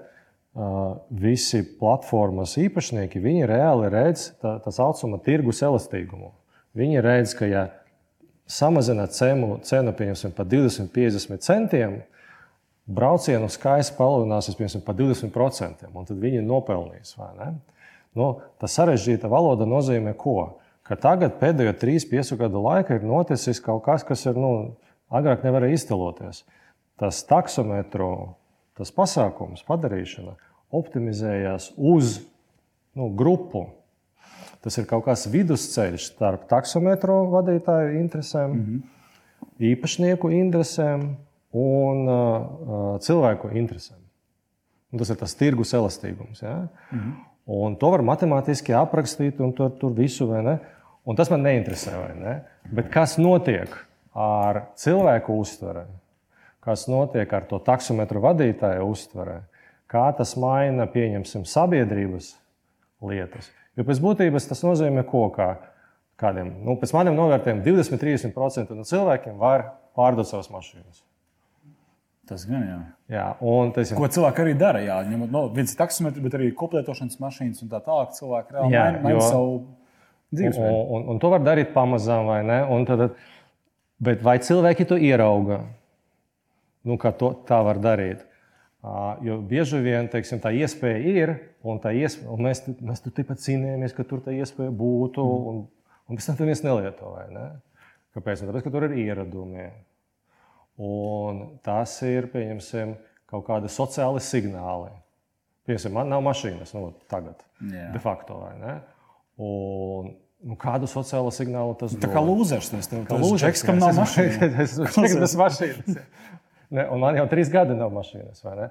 visi 0.52 1.62
platformas 1.78 2.58
īpašnieki, 2.60 3.20
viņi 3.24 3.48
reāli 3.48 3.88
redz 3.92 4.28
tā, 4.42 4.58
tā 4.60 4.72
saucamo 4.74 5.20
tirgus 5.24 5.62
elastīgumu. 5.64 6.32
Viņi 6.76 7.04
redz, 7.04 7.32
ka 7.36 7.48
ja 7.48 7.66
samazina 8.48 9.06
cenu, 9.08 9.58
cenu 9.64 9.94
pieņemsim, 9.96 10.34
par 10.36 10.48
20, 10.48 10.92
50 10.92 11.44
centiem, 11.44 12.00
braucienu 12.86 13.48
skaits 13.52 13.92
palielināsies 13.96 14.58
piemēram, 14.58 14.84
par 14.84 14.98
20%, 14.98 15.88
un 15.88 16.08
tad 16.08 16.20
viņi 16.20 16.44
nopelnīs. 16.44 17.14
Nu, 18.18 18.28
tā 18.60 18.68
sarežģīta 18.68 19.30
valoda 19.32 19.64
nozīmē 19.68 20.12
ko? 20.20 20.58
Ka 20.84 20.98
tagad 21.00 21.38
pēdējo 21.40 21.72
3-5 21.80 22.36
gadu 22.40 22.60
laikā 22.64 22.98
ir 22.98 23.06
noticis 23.06 23.62
kaut 23.62 23.84
kas, 23.86 24.04
kas 24.04 24.26
ir, 24.26 24.36
nu, 24.36 24.74
agrāk 25.14 25.46
nevarēja 25.46 25.78
iztēloties. 25.78 26.42
Tas 27.00 27.22
taksometru 27.24 28.34
tas 28.78 28.92
pasākums, 28.94 29.64
padarīšana, 29.68 30.36
optimizējās 30.72 31.72
uz 31.76 32.20
nu, 32.96 33.10
grupu. 33.16 33.66
Tas 34.62 34.78
ir 34.78 34.86
kaut 34.86 35.04
kāds 35.08 35.26
vidusceļš 35.30 36.12
starp 36.12 36.46
taksometru 36.50 37.24
vadītāju 37.32 37.98
interesēm, 37.98 38.52
mm 38.52 38.62
-hmm. 38.62 39.50
īpašnieku 39.72 40.30
interesēm 40.30 41.16
un 41.52 42.06
uh, 42.08 43.00
cilvēku 43.02 43.50
interesēm. 43.58 43.98
Un 44.92 44.98
tas 44.98 45.10
ir 45.10 45.16
tas 45.16 45.34
tirgus 45.34 45.72
elastīgums. 45.74 46.42
Ja? 46.42 46.68
Mm 46.90 46.98
-hmm. 46.98 47.12
Un 47.46 47.76
to 47.76 47.90
var 47.90 48.02
matemātiski 48.02 48.74
aprakstīt, 48.76 49.40
un 49.40 49.52
tur, 49.52 49.70
tur 49.70 49.92
visu 49.92 50.26
vai 50.26 50.42
ne. 50.42 50.58
Un 51.04 51.16
tas 51.16 51.30
man 51.30 51.42
neinteresē. 51.42 52.14
Ne? 52.20 52.42
Bet 52.70 52.90
kas 52.90 53.18
notiek 53.18 53.68
ar 54.14 54.66
cilvēku 54.78 55.38
uztveri? 55.38 55.80
Kas 56.62 56.86
notiek 56.90 57.32
ar 57.34 57.48
to 57.50 57.58
taksometru 57.62 58.22
vadītāju 58.22 58.86
uztverē, 58.92 59.40
kā 59.90 60.06
tas 60.16 60.36
maina, 60.40 60.86
pieņemsim, 60.90 61.44
sabiedrības 61.48 62.34
lietas. 63.02 63.50
Jo 63.76 63.86
pēc 63.88 64.00
būtības 64.04 64.48
tas 64.50 64.62
nozīmē, 64.64 65.04
ko 65.08 65.26
kā 65.34 65.54
kādiem, 66.22 66.52
nu, 66.62 66.76
pēc 66.78 66.92
maniem 66.94 67.16
novērtējumiem, 67.18 67.64
20-30% 67.66 68.76
no 68.76 68.86
cilvēkiem 68.86 69.40
var 69.40 69.72
pārdot 69.98 70.28
savas 70.28 70.50
mašīnas. 70.52 71.02
Tas 72.28 72.44
gan 72.46 72.62
jā. 72.62 72.78
jā 73.10 73.26
un 73.50 73.72
tas 73.74 73.90
ir. 73.90 73.98
Ko 73.98 74.06
cilvēki 74.06 74.44
arī 74.44 74.52
dara? 74.56 74.80
Jā, 74.84 75.00
ņemot 75.08 75.32
no 75.32 75.46
nu, 75.48 75.52
viens 75.56 75.74
taksometrs, 75.76 76.22
bet 76.22 76.36
arī 76.38 76.52
koplietošanas 76.56 77.18
mašīnas 77.20 77.64
un 77.64 77.72
tā 77.72 77.80
tālāk. 77.82 78.14
Cilvēki 78.14 78.54
reāli 78.54 78.76
jā, 78.76 78.84
maina, 78.86 79.00
maina 79.02 79.24
savu 79.26 79.56
dzīvesveidu. 80.30 80.76
Un, 80.78 80.92
un, 80.94 81.08
un 81.12 81.20
to 81.22 81.32
var 81.32 81.42
darīt 81.42 81.72
pamazām, 81.74 82.30
vai 82.30 82.38
ne? 82.46 82.60
Un 82.72 82.86
tad, 82.88 83.18
bet 84.06 84.22
vai 84.24 84.36
cilvēki 84.44 84.86
to 84.92 85.00
ierauga? 85.02 85.64
Nu, 86.88 86.98
ka 87.00 87.12
to, 87.16 87.32
tā 87.48 87.60
var 87.64 87.80
darīt. 87.82 88.24
Jo 89.22 89.36
bieži 89.46 89.78
vien 89.84 90.08
teiksim, 90.10 90.40
tā 90.42 90.50
iespēja 90.58 91.02
ir, 91.06 91.34
un, 91.62 91.78
iespēja, 91.78 92.30
un 92.34 92.42
mēs, 92.48 92.64
mēs 92.82 93.04
tur 93.04 93.14
tāpat 93.14 93.42
cīnījāmies, 93.44 93.94
ka 93.94 94.06
tur 94.08 94.24
tā 94.24 94.34
iespēja 94.34 94.72
būtu, 94.74 95.22
mm. 95.22 95.44
un, 95.52 95.60
un 96.10 96.18
pēc 96.18 96.26
tam 96.26 96.40
tur 96.40 96.50
viens 96.50 96.64
nelieto. 96.66 97.12
Ne? 97.30 97.46
Kāpēc? 98.16 98.42
Tāpēc, 98.42 98.66
ka 98.66 98.74
tur 98.74 98.88
ir 98.88 98.96
ieradumi. 99.04 99.68
Un 100.82 101.44
tas 101.62 101.94
ir 102.08 102.26
pieņemsim, 102.32 102.96
kaut 103.30 103.46
kādi 103.46 103.70
sociāli 103.70 104.22
signāli. 104.24 104.90
Piemēram, 105.68 105.94
man 105.94 106.10
nav 106.10 106.26
mašīnas 106.26 106.74
nu, 106.74 106.88
tagad, 107.12 107.44
yeah. 107.62 107.92
de 107.94 108.00
facto. 108.02 108.40
Un, 109.38 110.10
nu, 110.42 110.56
kādu 110.58 110.88
sociālo 110.90 111.30
signālu 111.34 111.76
tas 111.78 111.94
dod? 111.94 112.02
Tā 112.02 112.10
kā 112.10 112.22
lūzers. 112.24 112.72
Tas 112.82 112.90
ir 112.90 113.22
lūzers, 113.22 113.62
kam 113.68 113.78
nav 113.78 113.94
mašīnas. 114.00 114.74
Tas 114.90 115.14
ir 115.14 115.38
mašīnas. 115.38 116.00
Ne, 116.72 116.86
un 116.88 117.02
man 117.02 117.18
jau 117.18 117.26
trīs 117.30 117.50
gadi 117.52 117.76
nav 117.76 117.92
mašīnas. 117.94 118.42
Vai, 118.46 118.56
ne? 118.58 118.68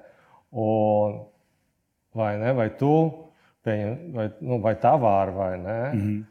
un, 0.58 1.18
vai, 2.18 2.32
ne? 2.42 2.52
vai 2.58 2.68
tu, 2.78 2.92
pieņem, 3.66 3.98
vai, 4.16 4.28
nu, 4.42 4.58
vai 4.64 4.74
tā 4.82 4.94
vāra, 5.00 5.34
vai 5.36 5.52
ne? 5.58 5.80
Mm 5.92 6.00
-hmm. 6.00 6.24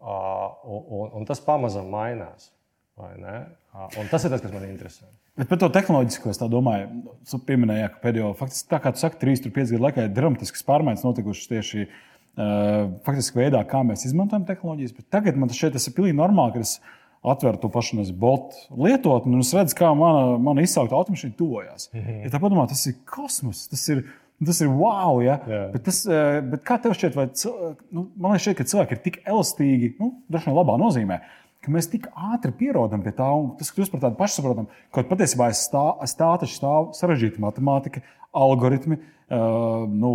uh, 0.00 0.54
un, 0.64 0.84
un, 1.00 1.10
un 1.20 1.28
tas 1.28 1.40
pamazām 1.44 1.90
mainās. 1.92 2.52
Ā, 2.98 3.86
Un 4.00 4.08
tas 4.10 4.24
ir 4.24 4.32
tas, 4.32 4.40
kas 4.42 4.52
man 4.52 4.64
interesē. 4.66 5.06
Bet 5.38 5.48
par 5.48 5.58
to 5.58 5.68
tehnoloģisko 5.70 6.32
es 6.32 6.40
tā 6.40 6.48
domāju, 6.50 6.88
jūs 7.22 7.44
pieminējāt, 7.46 7.92
ka 7.94 8.00
pēdējo, 8.02 8.32
faktiski, 8.34 8.68
tā 8.72 8.80
kā 8.82 8.92
tu 8.94 8.98
saki, 8.98 9.20
3, 9.20 9.50
5 9.54 9.74
gadu 9.74 9.84
laikā 9.84 10.06
ir 10.06 10.14
dramatisks 10.16 10.64
pārmaiņas 10.66 11.04
notikušas 11.06 11.50
tieši 11.52 11.84
uh, 11.86 12.88
faktiski 13.06 13.38
veidā, 13.38 13.60
kā 13.70 13.84
mēs 13.86 14.02
izmantojam 14.08 14.48
tehnoloģijas. 14.48 14.96
Bet 14.96 15.06
tagad 15.14 15.38
man 15.38 15.52
šķiet, 15.54 15.76
tas 15.76 15.86
ir 15.86 15.94
pilnīgi 15.94 16.18
normāli, 16.18 16.56
ka 16.56 16.64
es 16.66 16.80
atveru 17.22 17.60
to 17.60 17.68
pašu 17.72 18.04
botu 18.14 18.56
lietotni 18.76 19.34
un 19.34 19.40
es 19.40 19.52
redzu, 19.54 19.76
kā 19.78 19.90
mana, 19.96 20.38
mana 20.38 20.62
izsaukta 20.62 20.96
automašīna 20.96 21.36
tuvojas. 21.36 21.90
Mm 21.92 22.00
-hmm. 22.00 22.22
Ja 22.24 22.30
tā 22.30 22.40
padomā, 22.40 22.68
tas 22.68 22.86
ir 22.86 22.94
kosmos, 23.04 23.68
tas 23.68 23.88
ir. 23.88 24.04
Tas 24.46 24.60
ir 24.60 24.68
wow, 24.68 25.18
ja? 25.24 25.40
Jā. 25.48 25.72
bet, 25.72 25.82
tas, 25.82 26.06
eh, 26.06 26.40
bet 26.40 26.62
kā 26.62 26.78
tev 26.82 26.92
šķiet, 26.92 27.16
vai 27.16 27.26
cil- 27.26 27.74
nu, 27.90 28.06
man 28.16 28.32
liekas, 28.32 28.42
šķiet, 28.42 28.56
ka 28.56 28.64
cilvēki 28.64 28.92
ir 28.92 28.98
tik 28.98 29.22
elastīgi, 29.26 29.94
nu, 29.98 30.12
droši 30.30 30.46
vien 30.46 30.54
labā 30.54 30.78
nozīmē, 30.78 31.20
mēs 31.68 31.90
tik 31.90 32.06
ātri 32.14 32.52
pierodam 32.52 33.02
pie 33.02 33.10
tā, 33.10 33.28
un 33.34 33.56
tas 33.58 33.70
kļūst 33.74 33.90
par 33.90 34.00
tādu 34.00 34.16
pašsaprotamu, 34.16 34.68
ka 34.94 35.02
patiesībā 35.02 35.48
aiz 35.50 35.66
stā, 35.66 35.98
aiz 36.00 36.14
tā 36.14 36.38
taču 36.38 36.54
stāv 36.54 36.94
sarežģīta 36.94 37.38
matemātika, 37.38 38.00
algoritmi, 38.32 38.98
uh, 38.98 39.84
nu, 39.88 40.12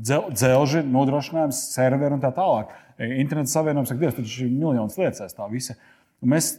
dzel, 0.00 0.30
dzelži, 0.32 0.80
nodrošinājums, 0.86 1.62
serveri 1.74 2.14
un 2.14 2.20
tā 2.20 2.32
tālāk. 2.34 2.66
Internets 3.00 3.52
savienojums, 3.52 3.92
ak, 3.92 3.98
Dievs, 3.98 4.14
tur 4.14 4.24
ir 4.24 4.52
miljonas 4.52 4.98
lietas 5.00 5.20
aiz 5.24 5.34
tā 5.36 5.46
visa. 5.50 5.74
Un 5.74 5.99
mēs 6.22 6.54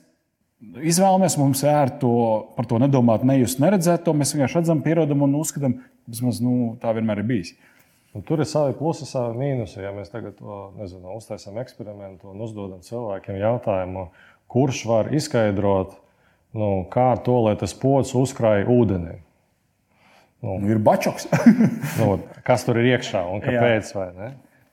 izvēlamies, 0.62 1.38
mums 1.42 1.64
ir 1.66 1.94
to, 2.02 2.14
par 2.58 2.68
to 2.70 2.80
nedomāt, 2.82 3.26
nejust, 3.28 3.62
neredzēt 3.64 4.06
to. 4.06 4.14
Mēs 4.18 4.36
vienkārši 4.36 4.62
redzam, 4.62 4.84
pierodam 4.86 5.26
un 5.26 5.40
uzskatām, 5.40 5.80
ka 6.06 6.34
nu, 6.44 6.56
tā 6.82 6.94
vienmēr 6.98 7.24
ir 7.24 7.30
bijis. 7.30 7.54
Un 8.12 8.26
tur 8.28 8.44
ir 8.44 8.50
savi 8.50 8.76
plusi, 8.76 9.08
savi 9.08 9.40
mīnusi. 9.40 9.80
Ja 9.86 9.94
mēs 9.96 10.12
tagad 10.12 10.40
nezinu, 10.76 11.16
uztaisām 11.16 11.58
eksperimentu 11.62 12.34
un 12.34 12.44
uzdodam 12.44 12.84
cilvēkiem 12.84 13.40
jautājumu, 13.40 14.10
kurš 14.52 14.84
var 14.90 15.12
izskaidrot, 15.16 15.96
nu, 16.60 16.72
kā 16.92 17.14
to, 17.24 17.38
lai 17.48 17.56
tas 17.60 17.74
pocis 17.78 18.18
uzkrāja 18.20 18.68
ūdenī. 18.68 19.22
Nu, 20.42 20.58
ir 20.68 20.82
bačoks. 20.82 21.30
Nu, 22.02 22.16
kas 22.48 22.66
tur 22.66 22.80
ir 22.82 22.96
iekšā 22.96 23.22
un 23.30 23.44
kāpēc? 23.44 23.92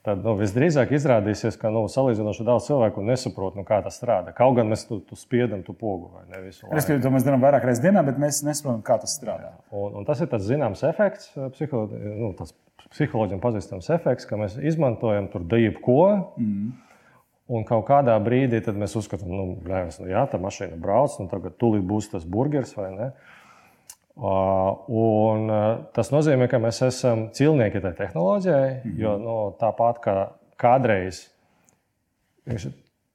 Tad 0.08 0.22
nu, 0.24 0.32
visdrīzāk 0.38 0.94
izrādīsies, 0.96 1.58
ka 1.60 1.68
nu, 1.68 1.82
salīdzinoši 1.92 2.44
daudz 2.46 2.70
cilvēku 2.70 3.02
nesaprot, 3.04 3.58
nu, 3.58 3.64
kā 3.68 3.82
tas 3.84 3.98
strādā. 4.00 4.32
Kaut 4.36 4.54
gan 4.56 4.70
mēs 4.70 4.86
tu, 4.88 5.02
tu 5.04 5.18
spiedam 5.20 5.60
tu 5.66 5.74
pogu 5.76 6.08
vai 6.14 6.22
ne 6.30 6.40
visu 6.46 6.64
laiku. 6.64 6.78
Respektīvi, 6.78 7.02
to 7.04 7.12
mēs 7.12 7.26
darām 7.26 7.44
vairāk 7.44 7.66
reizes 7.68 7.82
dienā, 7.84 8.00
bet 8.06 8.16
mēs 8.22 8.40
nesaprotam, 8.46 8.80
kā 8.86 8.96
tas 9.02 9.18
strādā. 9.18 9.52
Un, 9.68 9.98
un 10.00 10.08
tas 10.08 10.22
ir 10.24 10.30
tas 10.32 10.46
zināms 10.46 10.86
efekts, 10.88 11.34
psiholo, 11.58 12.00
nu, 12.22 12.32
tas 12.38 12.54
psiholoģiem 12.94 13.42
pazīstams 13.42 13.90
efekts, 13.98 14.24
ka 14.30 14.40
mēs 14.40 14.56
izmantojam 14.70 15.28
tur 15.34 15.44
daļu 15.44 15.76
ko. 15.84 16.02
Mm. 16.40 16.70
Un 17.52 17.68
kaut 17.68 17.84
kādā 17.88 18.16
brīdī 18.24 18.62
mēs 18.76 18.96
uzskatām, 18.96 19.28
nu, 19.28 19.50
blēvis, 19.64 20.00
nu 20.00 20.08
jā, 20.08 20.24
tā 20.32 20.40
mašīna 20.40 20.80
brauc, 20.80 21.20
nu, 21.20 21.28
tagad 21.28 21.60
tūlīt 21.60 21.84
būs 21.88 22.08
tas 22.14 22.24
burgeris 22.28 22.72
vai 22.80 22.94
ne. 22.96 23.12
Uh, 23.12 23.37
un, 24.18 25.46
uh, 25.50 25.66
tas 25.94 26.10
nozīmē, 26.10 26.48
ka 26.50 26.58
mēs 26.62 26.82
esam 26.86 27.28
cilnieki 27.34 27.80
tai 27.84 27.92
tehnoloģijai, 27.98 28.70
mm 28.72 28.90
-hmm. 28.90 29.00
jo 29.02 29.16
nu, 29.22 29.36
tāpat 29.60 30.00
kā 30.02 30.16
kādreiz, 30.58 31.28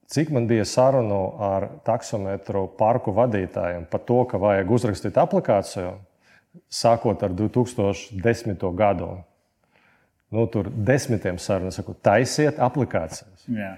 cik 0.07 0.29
man 0.29 0.47
bija 0.47 0.65
sarunu 0.65 1.33
ar 1.39 1.67
taksometru 1.85 2.67
parku 2.77 3.11
vadītājiem 3.11 3.85
par 3.89 3.99
to, 3.99 4.23
ka 4.25 4.37
vajag 4.37 4.71
uzrakstīt 4.71 5.17
aplikāciju, 5.17 5.93
sākot 6.69 7.23
ar 7.23 7.29
2010. 7.29 8.75
gadu. 8.75 9.17
Nu, 10.33 10.47
tur 10.47 10.69
desmitiem 10.69 11.37
sarunu 11.37 11.71
saku, 11.71 11.93
taisiet 11.93 12.59
aplikācijas. 12.59 13.45
Jā. 13.47 13.75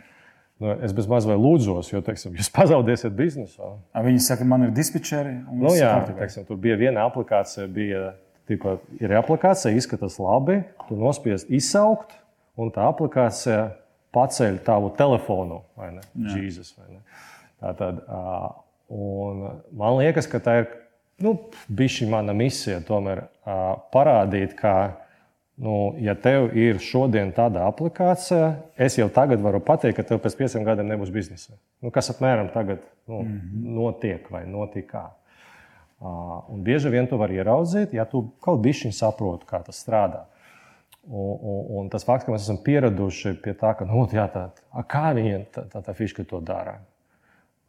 Nu, 0.59 0.71
es 0.87 0.93
bez 0.95 1.07
maz 1.11 1.25
vai 1.27 1.35
lūdzos, 1.35 1.89
jo 1.91 1.99
teiksim, 2.05 2.35
jūs 2.39 2.47
pazaudēsiet 2.55 3.15
biznesu. 3.15 3.73
Viņi 4.05 4.21
saka, 4.23 4.45
man 4.47 4.69
ir 4.69 4.75
dispečeri. 4.75 5.33
Nu, 5.51 5.73
jā, 5.75 5.91
teiksim, 6.15 6.45
tur 6.47 6.59
bija 6.63 6.77
viena 6.79 7.03
aplikācija, 7.09 7.67
bija, 7.67 8.13
tipa, 8.47 8.77
ir 9.01 9.15
aplikācija, 9.19 9.75
izskatās 9.75 10.15
labi, 10.21 10.61
tu 10.87 10.95
nospiest 10.99 11.51
izsaukt, 11.51 12.15
un 12.55 12.71
tā 12.71 12.87
aplikācija 12.87 13.65
paceļ 14.15 14.61
tavu 14.63 14.93
telefonu. 14.95 15.65
vai 15.75 15.91
ne? 15.97 16.05
Jesus, 16.37 16.71
vai 16.79 16.87
ne? 16.93 17.03
Tā 17.59 17.75
tad, 17.75 17.99
ā, 18.07 18.51
un 18.95 19.43
man 19.75 19.99
liekas, 19.99 20.29
ka 20.31 20.39
tā 20.39 20.59
ir 20.61 20.69
nu, 21.19 21.35
bijusi 21.67 22.07
mana 22.07 22.35
misija 22.35 22.79
tomēr 22.87 23.25
parādīt, 23.91 24.55
ka 24.59 24.75
Nu, 25.55 25.95
ja 26.03 26.17
tev 26.19 26.49
ir 26.57 26.81
šodien 26.83 27.29
tāda 27.35 27.63
aplikācija, 27.69 28.49
es 28.75 28.97
jau 28.99 29.07
tagad 29.13 29.39
varu 29.39 29.61
pateikt, 29.63 29.95
ka 29.95 30.03
tev 30.03 30.19
pēc 30.23 30.35
pieciem 30.35 30.65
gadiem 30.67 30.89
nebūs 30.91 31.13
biznesa. 31.15 31.55
Nu, 31.79 31.93
kas 31.95 32.11
apmēram 32.11 32.49
tagad 32.51 32.81
nu, 33.07 33.21
mm 33.21 33.29
-hmm. 33.29 33.69
notiek 33.77 34.31
vai 34.31 34.43
notika. 34.45 35.11
Uh, 35.99 36.43
un 36.51 36.63
bieži 36.63 36.89
vien 36.89 37.07
to 37.07 37.17
var 37.17 37.31
ieraudzīt, 37.31 37.93
ja 37.93 38.05
tu 38.05 38.31
kaut 38.41 38.59
bišķiņ 38.59 38.91
saproti, 38.91 39.45
kā 39.47 39.63
tas 39.63 39.79
strādā. 39.79 40.25
Un, 41.07 41.37
un, 41.41 41.65
un 41.79 41.89
tas 41.89 42.03
fakts, 42.03 42.25
ka 42.25 42.31
mēs 42.31 42.43
esam 42.43 42.57
pieraduši 42.63 43.33
pie 43.43 43.53
tā, 43.53 43.75
ka 43.77 43.85
nu, 43.85 44.07
jā, 44.11 44.27
tā, 44.33 44.49
a, 44.71 44.83
kā 44.83 45.13
viņi 45.13 45.45
tā, 45.53 45.63
tā, 45.71 45.81
tā 45.81 45.93
fiška 45.93 46.23
to 46.23 46.39
dara. 46.39 46.79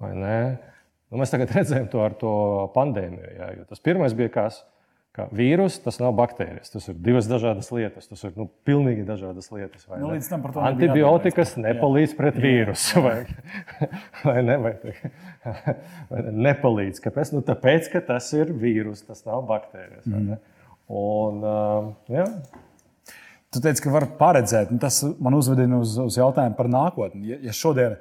Nu, 0.01 1.21
mēs 1.21 1.31
tagad 1.31 1.53
redzējām 1.57 1.89
to 1.93 2.03
ar 2.03 2.17
to 2.19 2.33
pandēmiju. 2.75 3.35
Jā, 3.39 3.53
tas 3.69 3.81
pirmais 3.81 4.17
bija 4.17 4.29
kas? 4.29 4.65
Ka 5.17 5.27
vīrus 5.35 5.79
tas 5.83 5.99
nav 6.03 6.13
baktērijas. 6.19 6.71
Tas 6.75 6.89
ir 6.93 6.99
divas 7.03 7.29
dažādas 7.31 7.71
lietas. 7.75 8.09
Tas 8.11 8.23
ir 8.29 8.35
nu, 8.39 8.49
pilnīgi 8.69 9.07
dažādas 9.09 9.49
lietas. 9.55 9.87
vai 9.89 10.01
Nu, 10.03 10.11
ne? 10.11 10.19
līdz 10.19 10.29
tam 10.33 10.45
par 10.45 10.55
to 10.55 10.65
Antibiotikas 10.69 11.57
nepalīdz 11.61 12.17
pret 12.19 12.37
vīrusu. 12.43 13.03
Vai, 13.07 13.17
vai 14.29 14.37
ne? 14.45 14.59
Vai, 14.67 14.75
vai 16.13 16.27
ne? 16.29 16.37
Nepalīdz. 16.51 17.01
Kāpēc? 17.05 17.33
Nu, 17.35 17.43
tāpēc, 17.47 17.91
ka 17.97 18.05
tas 18.13 18.29
ir 18.37 18.53
vīrus, 18.55 19.07
tas 19.09 19.25
nav 19.29 19.49
baktērijas. 19.49 20.07
vai 20.07 20.23
ne? 20.31 20.39
Un, 20.87 21.43
uh, 21.43 21.91
jā, 22.13 22.29
Tu 23.57 23.63
teici, 23.65 23.81
ka 23.81 23.89
var 23.95 24.05
paredzēt, 24.19 24.73
un 24.75 24.81
tas 24.83 24.99
man 25.23 25.37
uzvedina 25.39 25.79
uz, 25.81 25.95
uz 26.03 26.17
jautājumu 26.19 26.59
par 26.59 26.69
nākotni. 26.69 27.23
Ja, 27.31 27.39
ja 27.47 27.55
šodien 27.57 27.95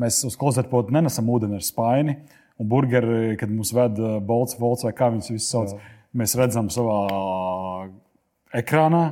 mēs 0.00 0.22
uz 0.24 0.38
klozetpotu 0.40 0.94
nenesam 0.94 1.26
ūdeni 1.28 1.58
ar 1.58 1.66
spaini, 1.66 2.14
un 2.56 2.68
burgeri, 2.70 3.34
kad 3.36 3.50
mums 3.52 3.74
ved 3.76 3.98
uh, 4.00 4.14
bolts, 4.24 4.56
volts 4.60 4.86
vai 4.86 4.94
kā 4.96 5.10
viņus 5.12 5.28
visus 5.34 5.50
sauc, 5.52 5.74
mēs 6.16 6.34
redzam 6.38 6.68
savā 6.72 6.98
ekrānā, 8.56 9.04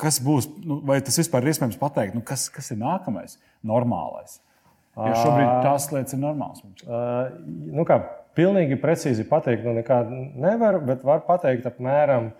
kas 0.00 0.18
būs, 0.24 0.48
nu, 0.64 0.80
vai 0.86 0.98
tas 1.04 1.18
vispār 1.20 1.44
ir 1.44 1.52
iespējams 1.52 1.78
pateikt, 1.80 2.16
nu, 2.16 2.24
kas, 2.26 2.48
kas 2.52 2.72
ir 2.72 2.80
nākamais, 2.80 3.38
normālais. 3.66 4.40
Jo 4.96 5.12
šobrīd 5.12 5.48
tās 5.66 5.90
lietas 5.92 6.16
ir 6.16 6.22
normālas. 6.22 6.62
Uh, 6.86 7.34
nu 7.76 7.84
kā, 7.88 7.98
pilnīgi 8.38 8.78
precīzi 8.80 9.26
pateikt, 9.28 9.66
nu 9.66 9.74
nekā 9.76 10.00
nevar, 10.08 10.80
bet 10.88 11.04
var 11.04 11.20
pateikt 11.26 11.68
apmēram 11.68 12.30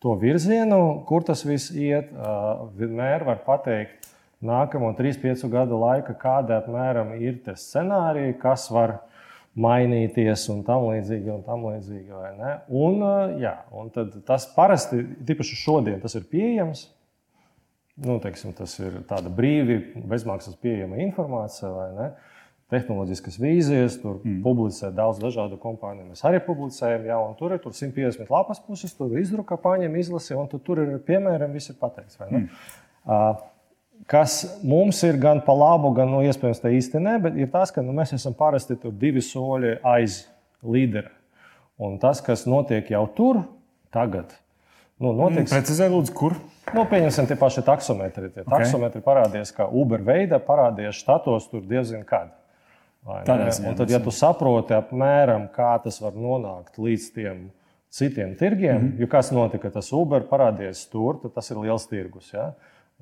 to 0.00 0.14
virzienu, 0.20 1.02
kur 1.08 1.26
tas 1.28 1.44
viss 1.44 1.74
iet. 1.76 2.08
Uh, 2.16 2.70
vienmēr 2.78 3.26
var 3.28 3.42
pateikt 3.44 4.08
nākamo 4.44 4.94
3-5 4.96 5.44
gadu 5.52 5.80
laika, 5.82 6.16
kāda 6.16 6.62
apmēram 6.62 7.12
ir 7.20 7.36
tie 7.44 7.56
scenāriji, 7.60 8.38
kas 8.40 8.70
var 8.72 8.98
mainīties 9.56 10.44
un 10.52 10.60
tam 10.66 10.86
līdzīgi. 10.90 11.32
Un 11.32 11.42
tam 11.46 11.64
līdzīgi 11.70 12.12
un, 12.68 13.00
uh, 13.00 13.36
jā, 13.40 13.54
un 13.74 13.90
tas 14.28 14.48
parasti, 14.56 15.00
tīpaši 15.26 15.58
šodien, 15.62 15.98
tas 16.02 16.16
ir 16.18 16.28
pieejams. 16.30 16.86
Nu, 17.96 18.18
teiksim, 18.20 18.52
tas 18.52 18.74
ir 18.82 19.00
tāda 19.08 19.32
brīvi, 19.32 19.78
bezmaksas 20.04 20.58
pieejama 20.60 21.00
informācija 21.06 21.70
vai 21.72 21.90
ne. 21.96 22.08
Tehnoloģiskas 22.66 23.38
vīzijas, 23.38 23.96
tur 24.02 24.18
mm. 24.18 24.40
publicē 24.42 24.90
daudz 24.92 25.20
dažādu 25.22 25.56
kompāniju. 25.62 26.08
Mēs 26.10 26.24
arī 26.26 26.40
publicējam, 26.42 27.06
jau 27.06 27.20
tur 27.38 27.54
ir 27.54 27.60
tur 27.62 27.76
150 27.78 28.32
lapas 28.34 28.58
puses, 28.64 28.92
tur 28.98 29.14
izdruka, 29.20 29.56
paņem, 29.62 29.94
izlasi, 30.02 30.34
un 30.36 30.50
tu, 30.50 30.58
tur 30.66 30.82
ir 30.82 30.96
piemēram, 31.06 31.54
viss 31.54 31.70
ir 31.70 31.78
pateikts. 31.78 32.18
vai 32.18 32.28
ne? 32.34 32.42
Mm. 33.96 34.06
Kas 34.06 34.60
mums 34.62 35.02
ir 35.02 35.18
gan 35.18 35.40
pa 35.42 35.54
labu, 35.56 35.90
gan 35.96 36.10
nu, 36.12 36.22
iespējams 36.22 36.62
tā 36.62 36.70
īsti 36.76 37.02
ne, 37.02 37.16
bet 37.22 37.36
ir 37.40 37.50
tas, 37.50 37.72
ka 37.74 37.82
nu, 37.82 37.94
mēs 37.96 38.14
esam 38.14 38.36
parasti 38.38 38.78
divi 38.94 39.22
soļi 39.24 39.78
aiz 39.82 40.24
līdera. 40.62 41.10
Un 41.76 41.98
tas, 42.00 42.22
kas 42.24 42.46
notiek 42.48 42.88
jau 42.90 43.02
tur, 43.16 43.42
tagad, 43.92 44.30
nu, 45.02 45.12
notiek 45.12 45.48
Precizē, 45.50 45.90
lūdzu, 45.92 46.14
kur? 46.16 46.38
Nu, 46.74 46.86
pieņemsim, 46.88 47.28
tie 47.28 47.36
paši 47.38 47.62
taksometri. 47.66 48.30
Tie 48.32 48.42
okay. 48.42 48.62
taksometri 48.62 49.02
parādījās, 49.04 49.52
ka 49.54 49.68
Uber 49.68 50.02
veida 50.06 50.40
parādījās 50.42 51.02
štatos 51.02 51.50
tur 51.50 51.66
diezgan 51.68 52.06
kad. 52.08 52.32
Tad, 53.26 53.90
ja 53.90 54.00
tu 54.02 54.10
saproti 54.10 54.74
apmēram, 54.74 55.46
kā 55.54 55.76
tas 55.84 56.00
var 56.02 56.16
nonākt 56.18 56.80
līdz 56.82 57.04
tiem 57.14 57.44
citiem 57.96 58.34
tirgiem, 58.36 58.80
mm 58.80 58.88
-hmm. 58.88 59.00
jo 59.00 59.06
kas 59.06 59.30
notika, 59.30 59.70
tas 59.70 59.92
Uber 59.92 60.24
parādījās 60.26 60.88
tur, 60.90 61.20
tad 61.22 61.32
tas 61.34 61.50
ir 61.50 61.60
liels 61.62 61.86
tirgus. 61.86 62.32
Ja? 62.32 62.52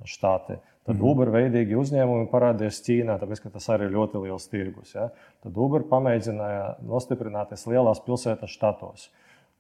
Štāti. 0.02 0.58
Tad 0.84 0.96
mm 0.96 1.00
-hmm. 1.00 1.10
Uber 1.10 1.30
veidīgi 1.30 1.76
uzņēmumi 1.80 2.26
parādījās 2.28 2.82
Ķīnā, 2.84 3.18
tāpēc 3.20 3.42
ka 3.42 3.50
tas 3.50 3.68
arī 3.68 3.86
ir 3.86 3.94
ļoti 3.96 4.22
liels 4.22 4.48
tirgus. 4.48 4.94
Ja? 4.94 5.08
Tad 5.42 5.56
Uber 5.56 5.82
pamēģināja 5.82 6.74
nostiprināties 6.82 7.66
lielās 7.66 8.00
pilsētas 8.00 8.50
štatos. 8.50 9.10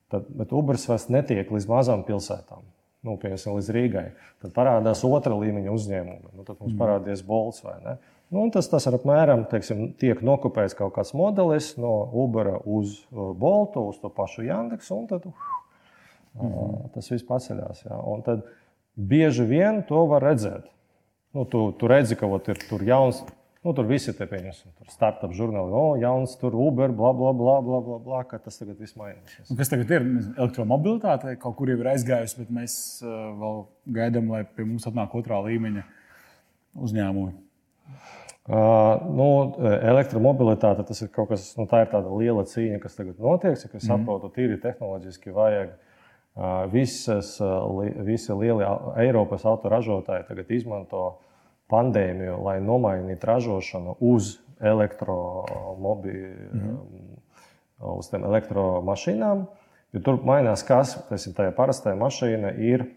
Tad, 0.08 0.26
bet 0.28 0.52
Uberis 0.52 0.88
vairs 0.88 1.08
netiek 1.08 1.50
līdz 1.50 1.68
mazām 1.68 2.04
pilsētām. 2.04 2.62
Nu, 3.04 3.16
piemēram, 3.20 3.56
līdz 3.58 3.70
Rīgai. 3.76 4.04
Tad 4.42 4.52
parādās 4.56 5.04
otra 5.04 5.36
līmeņa 5.36 5.72
uzņēmumi. 5.72 6.30
Nu, 6.36 6.44
tad 6.44 6.56
mums 6.60 6.72
mm. 6.72 6.78
parādījās 6.80 7.22
Bolts 7.26 7.64
vai 7.64 7.76
ne. 7.84 7.96
Nu, 8.32 8.46
tas, 8.50 8.68
tas 8.72 8.86
ir 8.88 8.96
apmēram 8.96 9.44
teiksim, 9.50 9.92
tiek 10.00 10.22
nokopēts 10.24 10.76
kaut 10.78 10.94
kāds 10.96 11.12
modelis 11.16 11.74
no 11.76 11.92
Uber 12.24 12.54
uz 12.64 12.96
uh, 13.12 13.32
Boltu, 13.36 13.84
uz 13.92 14.00
to 14.00 14.08
pašu 14.08 14.46
Yandex, 14.46 14.88
un 14.96 15.04
tad 15.10 15.26
uh, 15.28 15.32
mm 16.40 16.48
-hmm. 16.48 16.88
tas 16.94 17.10
viss 17.12 17.28
paceļās. 17.28 17.84
Jā. 17.84 18.00
Un 18.12 18.22
tad 18.22 18.46
bieži 18.94 19.46
vien 19.48 19.82
to 19.88 20.04
var 20.10 20.24
redzēt. 20.24 20.68
Nu, 21.34 21.44
tu, 21.50 21.66
tu 21.78 21.90
redzi, 21.90 22.16
ka 22.18 22.28
ot, 22.30 22.48
ir 22.52 22.60
tur 22.68 22.84
jauns 22.86 23.24
Nu, 23.64 23.72
tur 23.72 23.86
viss 23.88 24.10
ir 24.10 24.16
pieņemts. 24.18 24.58
Tur 24.76 24.92
startup 24.92 25.32
žurnāli, 25.32 25.72
oh, 25.72 25.94
jauns, 25.96 26.34
tur 26.36 26.52
Uber, 26.52 26.92
bla, 26.92 27.14
bla, 27.16 27.30
bla, 27.32 27.54
bla, 27.64 27.78
bla, 27.86 27.96
bla 28.04 28.18
ka 28.28 28.36
tas 28.36 28.60
tagad 28.60 28.76
viss 28.76 28.96
mainīsies. 29.00 29.46
Un 29.48 29.56
kas 29.56 29.72
tagad 29.72 29.94
ir? 29.94 30.04
Elektromobilitāte 30.34 31.32
kaut 31.40 31.56
kur 31.56 31.72
jau 31.72 31.78
ir 31.80 31.88
aizgājusi, 31.94 32.42
bet 32.42 32.50
mēs 32.52 32.74
uh, 33.00 33.14
vēl 33.40 33.62
gaidām, 33.96 34.28
lai 34.34 34.42
pie 34.44 34.66
mums 34.68 34.84
atnāk 34.90 35.16
otrā 35.16 35.40
līmeņa 35.46 35.86
uzņēmumi. 36.76 37.32
Uh, 38.44 39.08
nu, 39.16 39.30
elektromobilitāte 39.94 40.84
tas 40.84 41.00
ir 41.00 41.08
kaut 41.14 41.32
kas, 41.32 41.48
nu, 41.56 41.64
tā 41.70 41.86
ir 41.86 41.92
tāda 41.94 42.12
liela 42.12 42.44
cīņa, 42.50 42.82
kas 42.84 43.00
tagad 43.00 43.16
notiek. 43.16 43.56
Es 43.56 43.64
mm. 43.70 43.86
saprotu, 43.86 44.28
tīri 44.36 44.60
tehnoloģiski 44.60 45.32
vajag. 45.32 45.72
Visas, 46.72 47.36
visi 48.02 48.34
lielie 48.34 48.66
Eiropas 48.98 49.44
autoražotāji 49.46 50.26
tagad 50.26 50.48
izmanto 50.50 51.04
pandēmiju, 51.70 52.40
lai 52.42 52.56
nomainītu 52.62 53.28
ražošanu 53.28 53.94
uz 54.02 54.32
elektromobīļiem, 54.58 56.56
mm. 56.58 57.20
uz 57.94 58.10
tām 58.10 58.26
elektromašīnām. 58.26 59.46
Jo 59.94 60.02
tur 60.02 60.18
mainās, 60.26 60.66
kas 60.66 60.98
ir 61.28 61.36
tajā 61.38 61.54
parastajā 61.54 61.94
mašīna, 62.00 62.50
ir, 62.58 62.88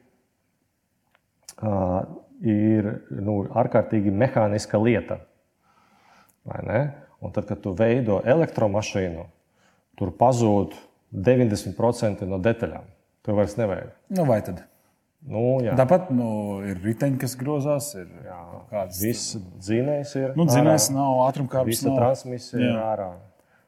uh, 1.62 2.02
ir 2.42 2.90
nu, 3.14 3.44
ārkārtīgi 3.54 4.10
mehāniska 4.10 4.82
lieta. 4.82 5.22
Un 6.48 7.34
tad, 7.36 7.46
kad 7.46 7.62
tu 7.62 7.78
veido 7.78 8.22
elektromašīnu, 8.26 9.30
tur 9.98 10.10
pazūd 10.18 10.74
90% 11.14 12.26
no 12.26 12.42
detaļām. 12.42 12.97
To 13.28 13.36
vairs 13.38 13.58
nevajag. 13.60 13.94
Nu, 14.16 14.26
vai 14.28 14.40
tad? 14.46 14.64
Nu, 15.28 15.44
jā. 15.66 15.76
Tāpat 15.76 16.12
nu, 16.16 16.28
ir 16.64 16.80
riteņi, 16.80 17.18
kas 17.20 17.36
grozās. 17.40 17.90
Ir 18.00 18.08
kāds 18.72 19.02
viss 19.04 19.36
dzinējs 19.38 20.14
ir. 20.22 20.28
Nu, 20.40 20.48
dzinējs 20.48 20.90
nav 20.96 21.24
ātrumkārtas. 21.26 21.74
Visa 21.74 21.90
nav. 21.90 21.98
transmisija 22.00 22.62
jā. 22.64 22.70
ir 22.72 22.84
ārā. 22.84 23.10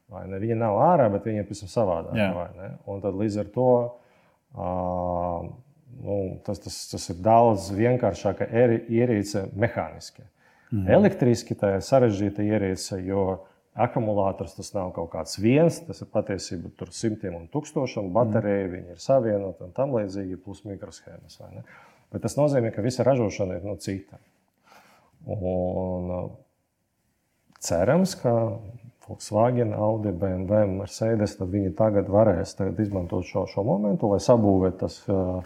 Vai 0.09 0.23
ne? 0.31 0.39
Viņa 0.41 0.57
nav 0.61 0.79
ārā, 0.81 1.09
bet 1.13 1.27
viņa 1.27 1.43
ir 1.43 1.49
pavisam 1.49 1.69
savādāka. 1.69 2.69
Un 2.89 3.03
tad 3.03 3.17
līdz 3.19 3.41
ar 3.43 3.49
to 3.53 3.71
uh, 3.83 5.49
nu, 6.03 6.17
tas, 6.45 6.63
tas, 6.63 6.79
tas 6.93 7.09
ir 7.11 7.19
daudz 7.23 7.69
vienkāršāka 7.75 8.47
ierīce 8.87 9.45
mehāniski. 9.59 10.23
Mm. 10.71 10.85
Elektriski 10.99 11.57
tā 11.57 11.75
ir 11.77 11.85
sarežģīta 11.85 12.45
ierīce, 12.45 12.99
jo 13.05 13.25
Akumulators 13.77 14.55
tas 14.57 14.71
nav 14.73 14.89
kaut 14.95 15.11
kāds 15.13 15.37
viens, 15.39 15.77
tas 15.85 16.01
ir 16.01 16.09
patiesībā 16.11 16.71
tur 16.79 16.89
simtiem 16.95 17.35
un 17.37 17.45
tūkstošiem 17.53 18.09
bateriju, 18.15 18.65
mm. 18.65 18.73
viņi 18.73 18.95
ir 18.95 19.03
savienoti 19.03 19.63
un 19.67 19.75
tam 19.77 19.93
līdzīgi, 19.95 20.39
plus 20.41 20.63
mikroshēmas. 20.65 21.37
Bet 22.09 22.25
tas 22.25 22.35
nozīmē, 22.39 22.73
ka 22.73 22.83
visa 22.83 23.05
ražošana 23.05 23.59
ir 23.59 23.67
no 23.67 23.77
nu, 23.77 23.83
cita. 23.83 24.17
Un 25.29 26.11
uh, 26.15 26.25
cerams, 27.61 28.17
ka 28.19 28.33
Volkswagen, 29.05 29.71
Audi, 29.77 30.11
BMW, 30.17 30.65
Mercedes, 30.81 31.37
tad 31.37 31.53
viņi 31.53 31.71
tagad 31.77 32.09
varēs 32.11 32.57
tagad 32.57 32.81
izmantot 32.81 33.29
šo, 33.29 33.45
šo 33.53 33.63
momentu, 33.67 34.09
lai 34.11 34.19
sabūvētu 34.25 34.81
tas 34.81 34.99
uh, 35.13 35.39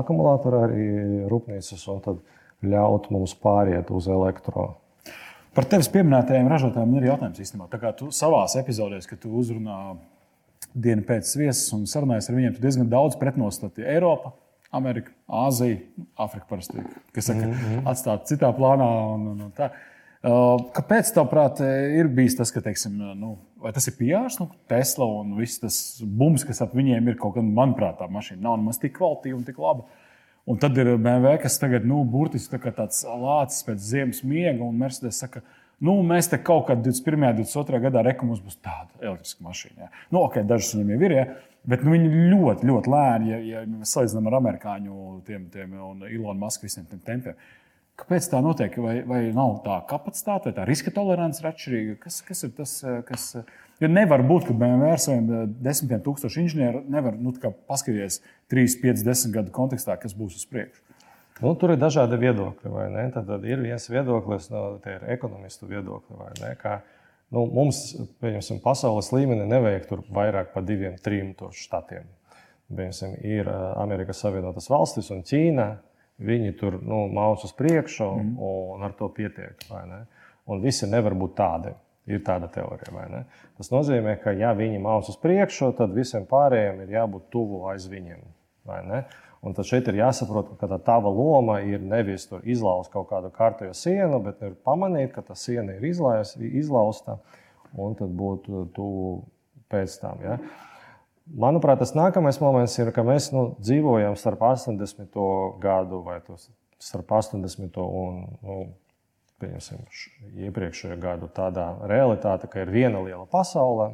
akumulātoru 0.00 0.64
arī 0.64 0.90
rūpnīcas 1.30 1.86
un 1.92 2.04
tad 2.04 2.20
ļaut 2.64 3.12
mums 3.14 3.36
pāriet 3.38 3.92
uz 3.94 4.08
elektronisku 4.10 4.87
Par 5.58 5.66
tevis 5.66 5.88
pieminētajiem 5.90 6.46
ražotājiem 6.46 6.92
ir 7.00 7.08
jautājums 7.08 7.40
īstenībā. 7.42 7.64
Tā 7.72 7.80
kā 7.82 7.90
tu 7.98 8.12
savā 8.14 8.44
epizodē, 8.60 9.00
kad 9.10 9.18
tu 9.18 9.32
uzrunā 9.40 9.96
dienu 10.70 11.02
pēc 11.08 11.32
viesis 11.34 11.72
un 11.74 11.82
sarunājies 11.90 12.28
ar 12.30 12.36
viņiem, 12.36 12.52
tu 12.54 12.62
diezgan 12.62 12.86
daudz 12.92 13.16
pretnostatīji 13.18 13.88
Eiropu. 13.96 14.30
Amerika, 14.78 15.10
Āzija, 15.26 15.80
Āfrika 16.20 16.44
parasti, 16.50 16.82
saka, 17.16 17.40
mm 17.40 17.52
-hmm. 17.52 17.84
atstāt 17.88 18.28
citā 18.28 18.52
plānā. 18.54 18.88
Un, 19.14 19.26
un, 19.32 19.40
un 19.46 19.52
tā. 19.56 19.70
Kāpēc, 20.76 21.10
tavuprāt, 21.16 21.62
ir 21.98 22.08
bijis 22.12 22.36
tas, 22.36 22.52
ka, 22.52 22.60
teiksim, 22.60 22.98
nu, 23.16 23.38
vai 23.56 23.72
tas 23.72 23.88
ir 23.88 23.96
pieejams, 23.98 24.38
nu, 24.38 24.50
Tesla 24.68 25.06
un 25.06 25.34
viss 25.40 25.58
tas 25.58 26.02
bums, 26.04 26.44
kas 26.44 26.60
ap 26.62 26.74
viņiem 26.74 27.08
ir 27.08 27.16
kaut 27.16 27.34
kāda, 27.34 27.48
manuprāt, 27.48 27.98
tā 27.98 28.06
mašīna 28.12 28.42
nav 28.42 28.58
nemaz 28.60 28.78
tik 28.78 28.94
kvalitīva 28.98 29.38
un 29.38 29.44
tik 29.44 29.58
laba. 29.58 29.88
Uh, 29.88 30.07
Un 30.48 30.56
tad 30.56 30.78
ir 30.80 30.94
BMW, 30.96 31.34
kas 31.42 31.58
tagad 31.60 31.84
nu, 31.84 32.00
burtiski 32.08 32.56
tā 32.56 32.72
tāds 32.72 33.02
lācis 33.04 33.66
pēc 33.66 33.82
ziemas 33.84 34.22
miega, 34.24 34.62
un 34.64 34.78
Mercedes 34.80 35.18
saka, 35.20 35.42
nu, 35.84 35.98
mēs 36.08 36.30
te 36.32 36.38
kaut 36.40 36.70
kad 36.70 36.80
21. 36.80 37.18
un 37.18 37.42
22. 37.42 37.82
gadā 37.84 38.04
rekomendējam, 38.06 38.30
mums 38.30 38.40
būs 38.46 38.56
tāda 38.64 38.88
elektriska 39.02 39.44
mašīna. 39.44 39.84
Ja. 39.84 40.06
Nu, 40.08 40.22
ok, 40.22 40.40
dažas 40.48 40.72
viņiem 40.72 40.94
jau 40.94 40.98
ir, 41.04 41.16
ja, 41.18 41.26
bet 41.68 41.84
nu, 41.84 41.92
viņi 41.92 42.24
ļoti, 42.32 42.68
ļoti 42.70 42.94
lēni, 42.94 43.30
ja, 43.34 43.42
ja 43.44 43.66
mēs 43.68 43.92
salīdzinām 43.92 44.30
ar 44.30 44.38
amerikāņu 44.40 45.12
tiem, 45.28 45.46
tiem 45.52 45.76
un 45.90 46.08
Ilonu 46.08 46.40
Masku 46.40 46.64
visiem 46.64 46.88
tiem 46.88 47.04
tempiem. 47.04 47.36
Kāpēc 47.98 48.30
tā 48.32 48.40
notiek? 48.40 48.80
Vai, 48.80 49.00
vai 49.04 49.22
nav 49.34 49.58
tā 49.64 49.82
kapacitāte, 49.90 50.48
vai 50.48 50.56
tā 50.56 50.64
riska 50.70 50.94
tolerance 50.94 51.42
ir 51.42 51.50
atšķirīga? 51.50 51.98
Kas, 52.06 52.22
kas 52.24 52.44
ir 52.46 52.56
tas, 52.56 52.78
kas. 53.10 53.32
Jo 53.78 53.88
nevar 53.90 54.24
būt, 54.26 54.48
ka 54.48 54.56
BMW 54.58 54.90
ar 54.90 55.02
saviem 55.02 55.28
eh, 55.30 55.46
desmitiem 55.62 56.02
tūkstošu 56.02 56.42
inženieru 56.42 56.82
nevar 56.90 57.14
nu, 57.18 57.32
paskatīties 57.70 58.20
3, 58.50 58.76
5, 58.82 59.04
10 59.06 59.34
gadu 59.36 59.54
kontekstā, 59.54 59.94
kas 60.02 60.16
būs 60.18 60.40
uz 60.40 60.46
priekšu. 60.50 60.82
Nu, 61.38 61.52
tur 61.54 61.70
ir 61.70 61.78
dažādi 61.78 62.18
viedokļi. 62.18 62.72
Tad, 63.14 63.28
tad 63.28 63.44
ir 63.46 63.62
viens 63.62 63.84
viedoklis, 63.86 64.48
no 64.50 64.62
ir 64.82 65.04
ekonomistu 65.14 65.68
viedokļi. 65.70 66.50
Kā, 66.58 66.80
nu, 67.30 67.44
mums, 67.46 67.92
pieņemsim, 68.18 68.58
pasaules 68.64 69.12
līmenī 69.14 69.46
nevajag 69.46 69.86
tur 69.86 70.02
vairāk 70.10 70.50
par 70.56 70.66
diviem, 70.66 70.98
trim 70.98 71.36
štatiem. 71.54 72.10
Piemēram, 72.68 73.14
ir 73.22 73.46
eh, 73.46 73.66
Amerikas 73.78 74.24
Savienotās 74.24 74.66
valstis 74.72 75.14
un 75.14 75.22
Ķīna. 75.26 75.70
Viņi 76.18 76.56
tur 76.58 76.80
nu, 76.82 77.04
maus 77.14 77.44
uz 77.46 77.52
priekšu, 77.54 78.08
mm. 78.18 78.30
un 78.42 78.82
ar 78.82 78.96
to 78.98 79.06
pietiek. 79.14 79.60
Un 80.50 80.64
visi 80.64 80.88
nevar 80.90 81.14
būt 81.14 81.36
tādi. 81.38 81.70
Ir 82.08 82.22
tāda 82.24 82.48
teorija. 82.48 83.22
Tas 83.58 83.68
nozīmē, 83.68 84.14
ka, 84.22 84.32
ja 84.32 84.54
viņi 84.56 84.80
maus 84.80 85.10
uz 85.12 85.18
priekšu, 85.20 85.74
tad 85.76 85.92
visiem 85.92 86.24
pārējiem 86.28 86.84
ir 86.84 86.94
jābūt 86.96 87.26
tuvu 87.34 87.66
aiz 87.68 87.84
viņiem. 87.90 88.22
Un 89.38 89.54
tad 89.54 89.68
šeit 89.68 89.86
ir 89.90 90.00
jāsaprot, 90.00 90.54
ka 90.58 90.66
tā 90.70 90.80
tava 90.82 91.12
loma 91.14 91.60
ir 91.62 91.82
nevis 91.84 92.26
izlauzt 92.42 92.90
kaut 92.90 93.06
kādu 93.12 93.30
kārtējo 93.34 93.74
sienu, 93.76 94.18
bet 94.24 94.40
ir 94.42 94.56
pamanīt, 94.66 95.12
ka 95.14 95.22
tā 95.22 95.36
siena 95.38 95.76
ir 95.76 95.84
izlausta 95.86 97.20
un 97.76 97.94
tad 97.98 98.16
būt 98.18 98.48
tuvu 98.74 99.12
pēc 99.70 99.94
tam. 100.02 100.24
Ja? 100.24 100.38
Manuprāt, 101.28 101.82
tas 101.82 101.94
nākamais 101.94 102.40
moments 102.40 102.74
ir, 102.80 102.90
ka 102.96 103.04
mēs 103.04 103.30
nu, 103.34 103.52
dzīvojam 103.60 104.16
starp 104.18 104.42
80. 104.48 105.20
gadu 105.60 106.00
vai 106.06 106.18
starp 106.80 107.14
80. 107.20 107.78
un 107.84 108.22
nu, 108.42 108.58
pieņemsim, 109.42 109.86
iepriekšējo 110.48 110.98
gadu 111.02 111.30
tādā 111.34 111.70
realitāte, 111.90 112.50
ka 112.50 112.64
ir 112.64 112.72
viena 112.74 113.02
liela 113.04 113.26
pasaule, 113.30 113.92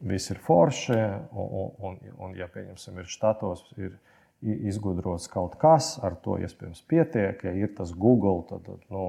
viss 0.00 0.32
ir 0.32 0.40
forši, 0.44 0.98
un, 1.32 1.46
un, 1.46 1.72
un, 1.88 1.98
un 2.26 2.36
ja 2.36 2.48
pieņemsim, 2.52 3.00
ir 3.00 3.10
štatos, 3.10 3.64
ir 3.80 3.96
izgudrots 4.42 5.28
kaut 5.32 5.56
kas, 5.60 5.94
ar 6.04 6.16
to 6.22 6.36
iespējams 6.42 6.82
pietiek. 6.88 7.40
Ja 7.46 7.52
ir 7.56 7.72
tas 7.76 7.92
Google, 7.96 8.44
tad, 8.48 8.66
tad, 8.66 8.82
nu, 8.92 9.06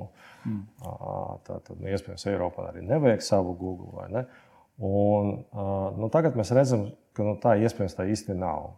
mm. 0.47 0.61
tā, 1.47 1.59
tad 1.67 1.73
nu, 1.75 1.89
iespējams 1.91 2.27
Eiropā 2.31 2.69
arī 2.69 2.85
nevajag 2.87 3.25
savu 3.25 3.53
Google. 3.59 4.07
Ne? 4.13 4.23
Un, 4.87 5.33
nu, 5.99 6.09
tagad 6.13 6.37
mēs 6.39 6.53
redzam, 6.55 6.87
ka 7.17 7.27
nu, 7.27 7.35
tā 7.43 7.57
iespējams 7.59 7.97
tā 7.97 8.07
īsti 8.13 8.37
nav. 8.39 8.71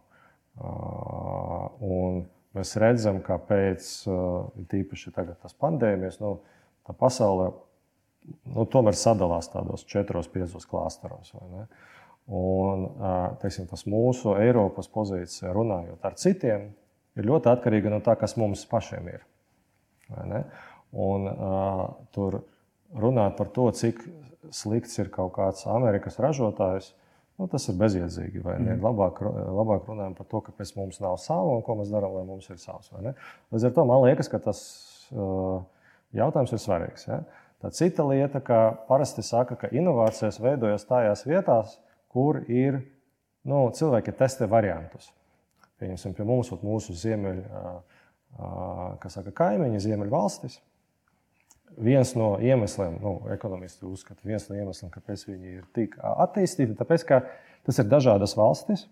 Un, 0.60 2.24
Mēs 2.58 2.74
redzam, 2.82 3.20
ka 3.22 3.36
pēc 3.46 3.88
uh, 4.10 4.48
tīpaši 4.70 5.12
tas 5.14 5.54
pandēmijas, 5.54 6.18
nu, 6.22 6.38
tā 6.86 6.94
pasaule 6.98 7.52
nu, 8.50 8.64
tomēr 8.66 8.96
sadalās 8.98 9.50
tādos 9.52 9.86
četros, 9.86 10.28
piecos 10.32 10.66
klāsteros. 10.70 11.30
Un 12.30 12.84
uh, 12.88 13.36
teiksim, 13.42 13.68
tas 13.70 13.86
mūsu 13.90 14.34
Eiropas 14.42 14.90
pozīcija, 14.90 15.54
runājot 15.54 16.06
ar 16.06 16.18
citiem, 16.18 16.68
ir 17.18 17.30
ļoti 17.30 17.50
atkarīga 17.52 17.92
no 17.94 18.00
tā, 18.04 18.16
kas 18.18 18.36
mums 18.38 18.66
pašiem 18.70 19.08
ir. 19.14 19.24
Un, 20.90 21.26
uh, 21.30 21.84
tur 22.14 22.40
runāt 22.98 23.36
par 23.38 23.50
to, 23.54 23.68
cik 23.70 24.02
slikts 24.54 24.98
ir 24.98 25.10
kaut 25.14 25.36
kāds 25.36 25.66
Amerikas 25.70 26.18
ražotājs, 26.22 26.92
Nu, 27.40 27.46
tas 27.48 27.64
ir 27.72 27.76
bezjēdzīgi. 27.80 28.42
Mm. 28.44 28.82
Labāk, 28.84 29.22
labāk 29.24 29.86
runājam 29.88 30.12
par 30.18 30.26
to, 30.28 30.42
kāpēc 30.44 30.74
mums 30.76 30.98
nav 31.00 31.14
sava 31.22 31.54
un 31.56 31.62
ko 31.64 31.78
mēs 31.78 31.88
darām, 31.88 32.18
lai 32.18 32.24
mums 32.28 32.50
ir 32.52 32.58
savs. 32.60 32.90
Līdz 32.92 33.64
ar 33.64 33.76
to 33.78 33.84
man 33.88 34.02
liekas, 34.04 34.28
ka 34.28 34.42
tas 34.44 34.60
uh, 35.14 35.62
jautājums 36.16 36.52
ir 36.52 36.60
svarīgs. 36.60 37.06
Ja? 37.08 37.22
Tā 37.64 37.70
cita 37.76 38.04
lieta, 38.04 38.42
ka 38.44 38.58
parasti 38.90 39.24
saka, 39.24 39.56
ka 39.56 39.72
inovācijas 39.72 40.36
veidojas 40.42 40.84
tajās 40.88 41.24
vietās, 41.24 41.78
kur 42.12 42.42
ir 42.44 42.82
nu, 43.48 43.62
cilvēki 43.72 44.16
testē 44.20 44.48
variantus. 44.50 45.08
Pieņemsim, 45.80 46.12
pie 46.18 46.28
mums, 46.28 46.52
mūsu 46.60 46.92
ziemeļu, 47.06 47.46
uh, 47.48 48.02
uh, 48.36 48.84
kas 49.00 49.16
saka, 49.16 49.32
kaimiņi, 49.40 49.80
ziemeļu 49.86 50.12
valstis. 50.12 50.60
Viens 51.78 52.14
no 52.18 52.32
iemesliem, 52.42 52.96
nu, 53.02 53.16
ekonomisti 53.34 53.86
uzskata, 53.86 54.20
viens 54.24 54.48
no 54.50 54.56
iemesliem, 54.56 54.90
kāpēc 54.92 55.26
viņi 55.28 55.52
ir 55.58 55.66
tik 55.76 55.96
attīstīti, 56.00 56.76
tāpēc, 56.78 57.04
ka 57.08 57.20
tas 57.66 57.78
ir 57.82 57.90
dažādas 57.90 58.36
valstis 58.38 58.86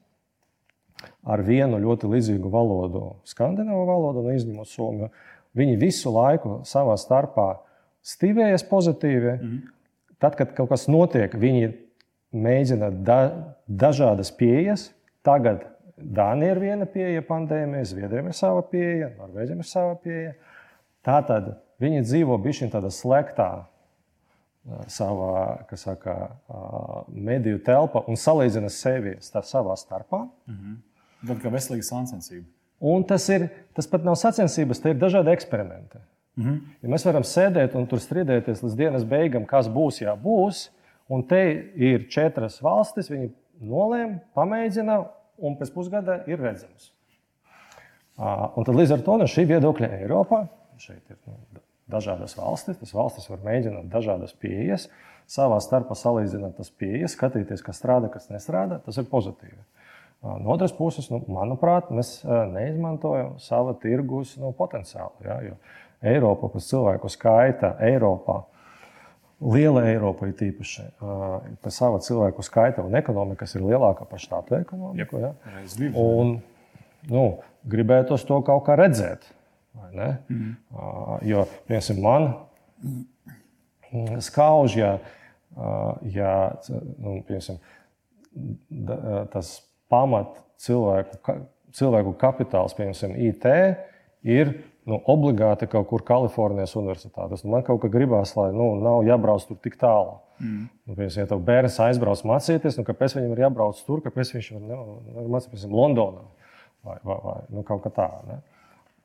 ar 1.22 1.42
vienu 1.46 1.78
ļoti 1.82 2.10
līdzīgu 2.10 2.50
valodu, 2.50 3.04
skandināvu 3.28 3.86
valodu, 3.88 4.24
nu, 4.26 4.34
izņemot 4.34 4.70
Somiju. 4.70 5.10
Viņi 5.58 5.78
visu 5.80 6.12
laiku 6.12 6.60
savā 6.68 6.96
starpā 7.00 7.48
stīvējas 8.04 8.64
pozitīvi. 8.68 9.32
Mm 9.32 9.48
-hmm. 9.48 9.74
Tad, 10.18 10.34
kad 10.34 10.54
kaut 10.54 10.68
kas 10.68 10.88
notiek, 10.88 11.34
viņi 11.34 11.72
mēģina 12.34 12.90
da, 12.90 13.18
dažādas 13.68 14.32
pieejas. 14.34 14.90
Tagad 15.22 15.66
Dānija 15.98 16.54
ir 16.54 16.58
viena 16.62 16.86
pieeja 16.86 17.22
pandēmijai, 17.26 17.84
Zviedrijam 17.84 18.26
ir 18.26 18.32
sava 18.32 18.62
pieeja, 18.62 19.10
Norvēģiem 19.18 19.58
ir 19.58 19.66
sava 19.66 19.94
pieeja. 19.94 20.34
Tātad 21.02 21.56
viņi 21.82 22.04
dzīvo 22.06 22.38
bišķiņ 22.42 22.72
tādā 22.74 22.90
slektā 22.94 23.50
savā 24.92 25.64
saka, 25.80 26.14
mediju 27.08 27.60
telpā 27.64 28.04
un 28.08 28.18
salīdzina 28.20 28.70
sevi 28.72 29.16
savā 29.22 29.76
starpā. 29.76 30.26
Mm 30.46 30.54
-hmm. 30.54 30.76
Tad 31.28 31.42
kā 31.42 31.50
veselīga 31.50 31.82
sacensība. 31.82 32.46
Un 32.80 33.04
tas, 33.04 33.28
ir, 33.28 33.48
tas 33.74 33.86
pat 33.86 34.04
nav 34.04 34.14
sacensības, 34.14 34.80
tie 34.80 34.90
ir 34.90 34.98
dažādi 34.98 35.32
eksperimenti. 35.32 35.98
Mm 36.36 36.44
-hmm. 36.44 36.60
ja 36.82 36.88
mēs 36.88 37.04
varam 37.04 37.22
sēdēt 37.22 37.74
un 37.74 37.86
tur 37.86 37.98
strīdēties 37.98 38.62
līdz 38.62 38.76
dienas 38.76 39.04
beigām, 39.04 39.46
kas 39.46 39.68
būs, 39.68 40.02
ja 40.02 40.16
būs. 40.16 40.70
Un 41.08 41.22
te 41.22 41.72
ir 41.74 42.08
četras 42.08 42.62
valstis, 42.62 43.10
viņi 43.10 43.30
nolēma, 43.60 44.18
pamēģina, 44.34 45.04
un 45.38 45.56
pēc 45.56 45.72
pusgada 45.72 46.22
ir 46.26 46.40
redzams. 46.40 46.92
Un 48.56 48.64
tad 48.64 48.74
līdz 48.74 48.92
ar 48.92 49.00
to 49.00 49.16
no 49.16 49.24
šī 49.24 49.46
viedokļa 49.46 49.88
Eiropā 50.00 50.48
šeit 50.78 51.10
ir 51.10 51.16
nu, 51.26 51.34
dažādas 51.90 52.36
valstis. 52.38 52.78
Tas 52.80 52.94
valstis 52.94 53.28
var 53.30 53.42
mēģināt 53.46 53.88
dažādas 53.92 54.34
pieejas, 54.38 54.88
savā 55.28 55.58
starpā 55.64 55.96
salīdzināt 55.98 56.56
tas 56.60 56.70
pieejas, 56.70 57.16
skatīties, 57.16 57.64
kas 57.64 57.80
strādā, 57.80 58.10
kas 58.12 58.30
nestrādā. 58.32 58.80
Tas 58.84 59.00
ir 59.00 59.08
pozitīvi. 59.10 59.60
No 60.22 60.50
otras 60.50 60.72
puses, 60.74 61.06
nu, 61.12 61.20
manuprāt, 61.30 61.92
mēs 61.94 62.18
neizmantojam 62.26 63.36
sava 63.42 63.76
tirgus 63.78 64.34
nu, 64.40 64.50
potenciālu. 64.56 65.14
Ja, 65.22 65.38
jo 65.46 65.58
Eiropa 66.02 66.50
pēc 66.50 66.66
cilvēku 66.72 67.10
skaita 67.10 67.76
Eiropā. 67.86 68.40
Liela 69.38 69.84
Eiropa 69.86 70.26
ir 70.26 70.34
tīpaši 70.38 70.84
pēc 71.62 71.74
sava 71.74 72.00
cilvēku 72.02 72.42
skaita 72.42 72.82
un 72.82 72.98
ekonomikas 72.98 73.54
ir 73.54 73.66
lielākā 73.68 74.08
par 74.10 74.22
štātu 74.22 74.56
ekonomiku. 74.58 75.20
Ja? 75.22 75.32
Un, 75.94 76.40
nu, 77.10 77.24
gribētos 77.70 78.26
to 78.26 78.40
kaut 78.46 78.64
kā 78.66 78.74
redzēt. 78.78 79.28
Mm. 80.28 80.52
Jo, 81.28 81.44
piemēram, 81.68 81.98
man 82.04 82.22
skauž, 84.24 84.76
ja, 84.78 84.92
ja 86.14 86.32
nu, 86.98 87.18
piemēram, 87.28 87.58
tas 89.32 89.46
pamat 89.90 90.30
cilvēku, 90.60 91.16
cilvēku 91.76 92.14
kapitāls, 92.20 92.76
piemēram, 92.76 93.16
IT, 93.28 93.44
ir 94.28 94.52
nu, 94.88 95.00
obligāti 95.10 95.68
kaut 95.70 95.88
kur 95.90 96.04
Kalifornijas 96.06 96.76
universitātes. 96.78 97.44
Nu, 97.44 97.52
man 97.54 97.66
kaut 97.66 97.80
kā 97.82 97.88
gribās, 97.92 98.34
lai 98.38 98.50
nu, 98.56 98.66
nav 98.82 99.04
jābrauc 99.06 99.46
tur 99.48 99.58
tik 99.62 99.76
tālu. 99.80 100.18
Mm. 100.38 100.66
Nu, 100.86 100.94
piemēram, 100.94 101.22
ja 101.22 101.30
tev 101.30 101.44
bērns 101.44 101.78
aizbrauc 101.84 102.20
mācīties, 102.28 102.78
nu, 102.78 102.86
kāpēc 102.88 103.10
viņam 103.18 103.32
ir 103.34 103.44
jābrauc 103.46 103.76
tur, 103.86 103.98
kāpēc 104.04 104.34
viņš 104.36 104.52
var 104.56 104.62
nu, 104.68 104.78
mācīties 105.34 105.66
Londonā 105.68 106.24
vai, 106.86 106.96
vai, 107.02 107.18
vai 107.24 107.36
nu, 107.52 107.64
kaut 107.66 107.82
kā 107.84 107.92
tāda. 107.94 108.40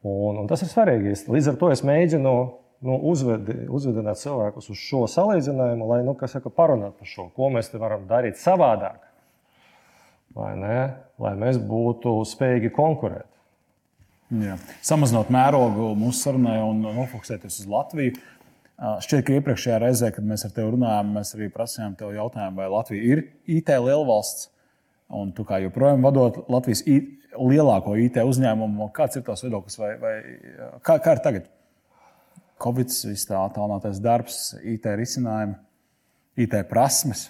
Un, 0.03 0.41
un 0.41 0.49
tas 0.51 0.61
ir 0.65 0.71
svarīgi. 0.71 1.15
Līdz 1.31 1.53
ar 1.53 1.57
to 1.61 1.71
es 1.71 1.83
mēģinu 1.87 2.33
nu, 2.83 2.97
uzvedi, 3.13 3.63
uzvedināt 3.71 4.19
cilvēkus 4.19 4.67
uz 4.73 4.81
šo 4.83 5.05
salīdzinājumu, 5.07 5.87
lai 5.87 6.01
nu, 6.03 6.17
saka, 6.27 6.51
parunātu 6.51 6.99
par 6.99 7.09
šo, 7.09 7.29
ko 7.35 7.49
mēs 7.53 7.71
varam 7.79 8.03
darīt 8.09 8.41
savādāk 8.41 8.99
lai 11.21 11.33
mēs 11.39 11.59
būtu 11.61 12.15
spējīgi 12.27 12.73
konkurēt. 12.73 13.29
Jā. 14.33 14.55
Samazinot 14.85 15.29
mērogu 15.33 15.91
mūsu 15.99 16.25
sarunai 16.25 16.57
un 16.65 16.81
nofokusēties 16.87 17.59
uz 17.61 17.69
Latviju. 17.69 18.15
Šķiet, 19.05 19.21
ka 19.27 19.35
iepriekšējā 19.37 19.75
reizē, 19.83 20.09
kad 20.15 20.25
mēs 20.25 20.47
ar 20.47 20.55
tevi 20.55 20.73
runājām, 20.73 21.11
mēs 21.19 21.35
arī 21.37 21.51
prasījām 21.53 21.93
tev 21.99 22.15
jautājumu, 22.15 22.57
vai 22.57 22.71
Latvija 22.73 23.05
ir 23.13 23.21
IT 23.45 23.69
lielvalsts. 23.69 24.49
Un 25.13 25.33
tu 25.35 25.45
kā 25.47 25.59
joprojām 25.63 26.05
vadot 26.05 26.39
Latvijas 26.51 26.83
lielāko 26.87 27.95
IT 28.01 28.17
uzņēmumu, 28.23 28.89
kāds 28.95 29.19
ir 29.19 29.25
tavs 29.27 29.45
viedoklis? 29.45 29.77
Vai, 29.81 29.91
vai, 30.01 30.13
kā, 30.85 30.97
kā 31.03 31.17
ir 31.17 31.21
tagad? 31.25 31.51
Covid, 32.63 32.91
viss 33.09 33.27
tā 33.27 33.39
attālinātais 33.43 33.99
darbs, 34.03 34.41
IT 34.61 34.87
risinājumi, 34.99 35.57
IT 36.39 36.55
prasmes. 36.69 37.27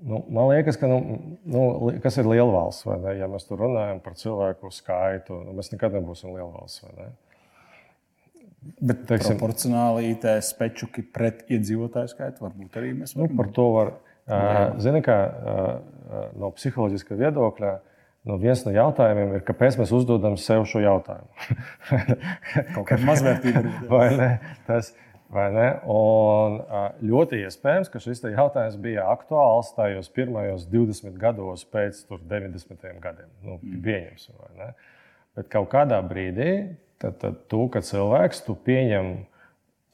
Nu, 0.00 0.22
man 0.32 0.48
liekas, 0.48 0.78
ka 0.80 0.88
nu, 0.88 0.98
nu, 1.44 1.62
kas 2.00 2.16
ir 2.20 2.28
liela 2.28 2.48
valsts, 2.54 2.86
vai 2.88 2.96
ne? 3.02 3.16
Ja 3.20 3.28
mēs 3.28 3.44
tur 3.48 3.60
runājam 3.60 4.00
par 4.00 4.16
cilvēku 4.16 4.70
skaitu, 4.72 5.42
nu, 5.44 5.52
mēs 5.58 5.68
nekad 5.74 5.98
nebūsim 5.98 6.32
liela 6.32 6.48
valsts. 6.54 6.86
Bet 8.80 9.04
teiksim, 9.08 9.36
proporcionāli 9.36 10.14
IT 10.14 10.26
spečuki 10.44 11.04
pret 11.04 11.46
iedzīvotāju 11.52 12.12
skaitu 12.12 12.44
varbūt 12.44 12.80
arī 12.80 12.94
mēs 12.96 13.14
varam. 13.16 13.28
Nu, 13.28 13.40
par 13.40 13.52
to 13.56 13.66
var. 13.76 13.92
Zini, 14.82 15.02
kā 15.04 15.18
no 16.38 16.50
psiholoģiska 16.56 17.18
viedokļa, 17.18 17.74
nu, 18.28 18.38
viens 18.42 18.64
no 18.66 18.72
jautājumiem 18.74 19.36
ir, 19.38 19.44
kāpēc 19.46 19.78
mēs 19.80 19.92
uzdodam 19.96 20.36
sev 20.40 20.66
šo 20.70 20.82
jautājumu. 20.84 21.30
Kaut 22.74 22.86
kāda 22.88 23.06
mazvērtība. 23.08 23.64
Vai 23.90 24.08
ne? 24.18 24.32
Tas, 24.68 24.92
Un 25.30 26.56
ļoti 27.06 27.44
iespējams, 27.44 27.90
ka 27.92 28.02
šis 28.02 28.24
jautājums 28.32 28.78
bija 28.82 29.06
aktuāls 29.12 29.70
tajos 29.76 30.10
pirmajos 30.10 30.64
20 30.70 31.14
gados 31.20 31.62
pēc 31.70 32.02
90. 32.10 32.88
gadiem. 32.98 33.28
Nu, 33.44 33.60
mm. 33.60 33.76
Pieņemsim, 33.84 34.34
vai 34.40 34.50
ne? 34.58 34.70
Bet 35.38 35.46
kaut 35.52 35.70
kādā 35.70 36.00
brīdī, 36.02 36.50
tad, 36.98 37.20
tad 37.22 37.44
tu, 37.50 37.68
kā 37.70 37.82
cilvēks, 37.86 38.42
tu 38.48 38.56
pieņem 38.58 39.12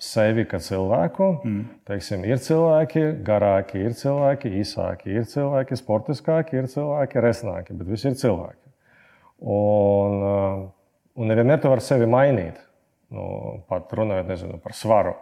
sevi 0.03 0.45
kā 0.49 0.61
cilvēku. 0.63 1.29
Mm. 1.45 1.61
Teiksim, 1.89 2.25
ir 2.29 2.41
cilvēki 2.43 3.05
garāki, 3.27 3.81
ir 3.89 3.97
cilvēki 3.97 4.53
īsāki, 4.61 5.15
ir 5.17 5.29
cilvēki 5.31 5.79
sportiskāki, 5.81 6.61
ir 6.61 6.71
cilvēki 6.73 7.23
resnāki, 7.25 7.77
bet 7.77 7.93
visi 7.95 8.11
ir 8.11 8.19
cilvēki. 8.21 8.63
Un, 9.53 10.27
un 11.17 11.31
nevienmēr 11.31 11.63
tu 11.63 11.73
vari 11.73 11.85
sevi 11.85 12.09
mainīt. 12.11 12.61
Nu, 13.13 13.25
pat 13.71 13.93
runājot 13.95 14.29
nezinu, 14.29 14.61
par 14.63 14.75
svaru. 14.75 15.15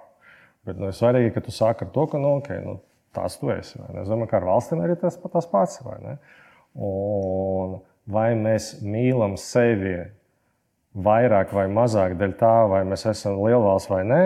Bet 0.65 0.79
nu, 0.81 0.89
ir 0.89 0.97
svarīgi, 0.97 1.35
ka 1.35 1.43
tu 1.45 1.53
sāki 1.53 1.85
ar 1.85 1.91
to, 1.95 2.07
ka 2.09 2.21
nu, 2.21 2.39
okay, 2.41 2.63
nu, 2.65 2.79
tās 3.15 3.37
tu 3.39 3.51
esi. 3.53 3.77
Es 4.01 4.09
domāju, 4.09 4.31
ka 4.31 4.41
ar 4.41 4.49
valstīm 4.49 4.83
arī 4.83 4.97
tas, 4.99 5.19
tas 5.21 5.49
pats. 5.51 5.83
Vai, 5.85 6.17
un 6.75 7.77
vai 8.11 8.31
mēs 8.39 8.79
mīlam 8.83 9.37
sevi 9.41 9.99
vairāk 10.95 11.53
vai 11.55 11.67
mazāk 11.71 12.17
dēļ 12.19 12.35
tā, 12.41 12.55
vai 12.71 12.83
mēs 12.89 13.07
esam 13.11 13.39
lielvalsts 13.43 13.93
vai 13.93 14.03
nē? 14.09 14.25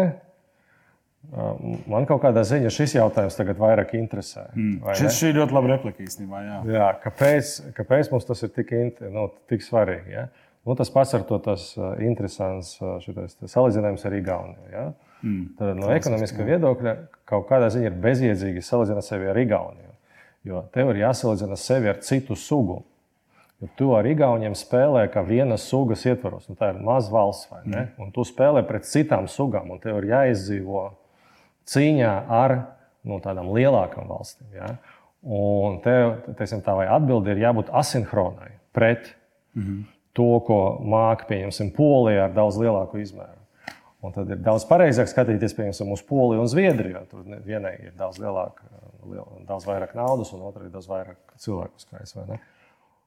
Man 1.88 2.06
kaut 2.08 2.22
kādā 2.22 2.40
ziņā 2.46 2.70
šis 2.72 2.94
jautājums 2.96 3.36
tagad 3.36 3.58
vairāk 3.60 3.90
interesē. 3.98 4.46
Mm. 4.54 4.92
Šis 4.96 5.18
ir 5.28 5.36
ļoti 5.36 5.56
labi 5.56 5.70
replika 5.74 6.04
īstenībā. 6.04 6.40
Jā. 6.40 6.58
Jā, 6.72 6.86
kāpēc, 7.02 7.50
kāpēc 7.76 8.12
mums 8.12 8.28
tas 8.28 8.44
ir 8.46 8.52
tik, 8.54 8.70
nu, 9.12 9.26
tik 9.50 9.64
svarīgi? 9.66 10.14
Ja? 10.14 10.28
Nu, 10.64 10.76
tas 10.78 10.88
pats 10.94 11.12
ar 11.18 11.26
to 11.28 11.36
tas 11.44 11.66
interesants 12.04 12.78
šitais, 13.04 13.36
salīdzinājums 13.44 14.06
ar 14.08 14.16
Igauniju. 14.16 14.70
Ja? 14.72 14.84
Mm. 15.20 15.42
Tad 15.58 15.80
no 15.80 15.90
ekonomiskā 15.92 16.46
viedokļa 16.46 16.94
kaut 17.28 17.48
kādā 17.50 17.68
ziņā 17.74 17.90
ir 17.90 17.98
bezjēdzīgi 18.06 18.62
salīdzināt 18.64 19.06
sevi 19.06 19.28
ar 19.28 19.40
Igauniju. 19.42 19.92
Jo 20.48 20.62
tev 20.72 20.94
ir 20.94 21.02
jāsalīdzina 21.02 21.58
sevi 21.60 21.90
ar 21.92 21.98
citu 22.06 22.38
sugu. 22.38 22.78
Jo 23.58 23.68
tu 23.76 23.90
ar 23.98 24.06
Igauniem 24.08 24.54
spēlē 24.56 25.08
kā 25.12 25.24
vienas 25.26 25.66
sugas 25.68 26.06
ietvaros. 26.06 26.46
Nu, 26.48 26.56
tā 26.56 26.70
ir 26.72 26.80
maza 26.86 27.12
valsts, 27.12 27.50
vai 27.50 27.64
ne? 27.66 27.82
Mm. 27.82 28.06
Un 28.06 28.14
tu 28.14 28.24
spēlē 28.24 28.62
pret 28.68 28.86
citām 28.88 29.28
sugām, 29.28 29.74
un 29.74 29.82
tev 29.82 29.98
ir 30.00 30.08
jāizdzīvo 30.14 30.86
cīņā 31.68 32.12
ar 32.28 32.54
nu, 33.08 33.18
tādām 33.24 33.52
lielākām 33.54 34.08
valstīm. 34.10 34.48
Ja? 34.56 34.74
Un 35.22 35.80
tev, 35.84 36.20
teiksim, 36.38 36.62
tā 36.64 36.76
atbilde 36.86 37.34
ir 37.34 37.42
jābūt 37.42 37.72
asinhronai 37.74 38.52
pret 38.76 39.14
mm 39.54 39.62
-hmm. 39.62 39.82
to, 40.14 40.30
ko 40.46 40.78
māca, 40.80 41.26
pieņemsim, 41.28 41.72
Polija 41.76 42.24
ar 42.24 42.32
daudz 42.32 42.56
lielāku 42.56 43.02
izmēru. 43.02 43.38
Un 44.00 44.12
tad 44.14 44.30
ir 44.30 44.38
daudz 44.38 44.62
pareizāk 44.68 45.08
skatīties 45.10 45.56
piemēram, 45.56 45.92
uz 45.92 46.02
Poliju 46.02 46.40
un 46.40 46.48
Zviedriju. 46.48 47.00
Tur 47.10 47.24
vienai 47.44 47.74
ir 47.82 47.92
daudz, 47.98 48.20
lielāk, 48.22 48.62
liel, 49.10 49.26
daudz 49.46 49.66
vairāk 49.66 49.94
naudas, 49.94 50.32
un 50.32 50.42
otrai 50.42 50.66
ir 50.66 50.70
daudz 50.70 50.86
vairāk 50.88 51.16
cilvēku 51.36 51.82
skaits. 51.82 52.14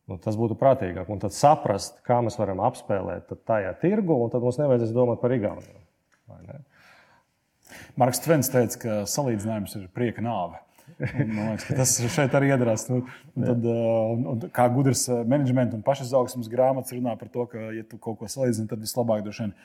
Nu, 0.07 0.17
tas 0.17 0.35
būtu 0.35 0.57
prātīgāk. 0.59 1.07
Un 1.09 1.19
tad 1.19 1.31
saprast, 1.31 2.01
kā 2.03 2.19
mēs 2.25 2.35
varam 2.39 2.59
apspēlēt 2.59 3.31
tajā 3.47 3.71
tirgu, 3.79 4.17
un 4.23 4.29
tad 4.29 4.41
mums 4.41 4.59
nevajadzēs 4.59 4.91
domāt 4.91 5.21
par 5.21 5.31
Igauniju. 5.31 5.79
Marks 7.99 8.21
Tvens 8.23 8.51
teica, 8.51 8.81
ka 8.81 8.99
salīdzinājums 9.09 9.77
ir 9.79 9.87
prieka 9.95 10.23
nāve. 10.25 10.59
Man 11.01 11.51
liekas, 11.51 11.65
ka 11.65 11.75
tas 11.79 11.93
šeit 12.13 12.33
arī 12.37 12.51
iedarās. 12.51 12.85
Un, 12.93 13.03
un 13.35 13.45
tad, 13.47 13.65
uh, 13.65 14.13
un, 14.13 14.25
un, 14.33 14.47
kā 14.53 14.67
gudrs 14.73 15.07
uh, 15.09 15.21
menedžmenta 15.27 15.77
un 15.77 15.83
pašizaugsmes 15.85 16.49
grāmatas 16.51 16.93
runā 16.95 17.15
par 17.19 17.31
to, 17.33 17.45
ka, 17.51 17.69
ja 17.75 17.85
tu 17.87 17.99
kaut 18.01 18.19
ko 18.19 18.29
salīdzini, 18.31 18.69
tad 18.69 18.83
vislabāk 18.83 19.23
droši 19.25 19.47
vien 19.47 19.55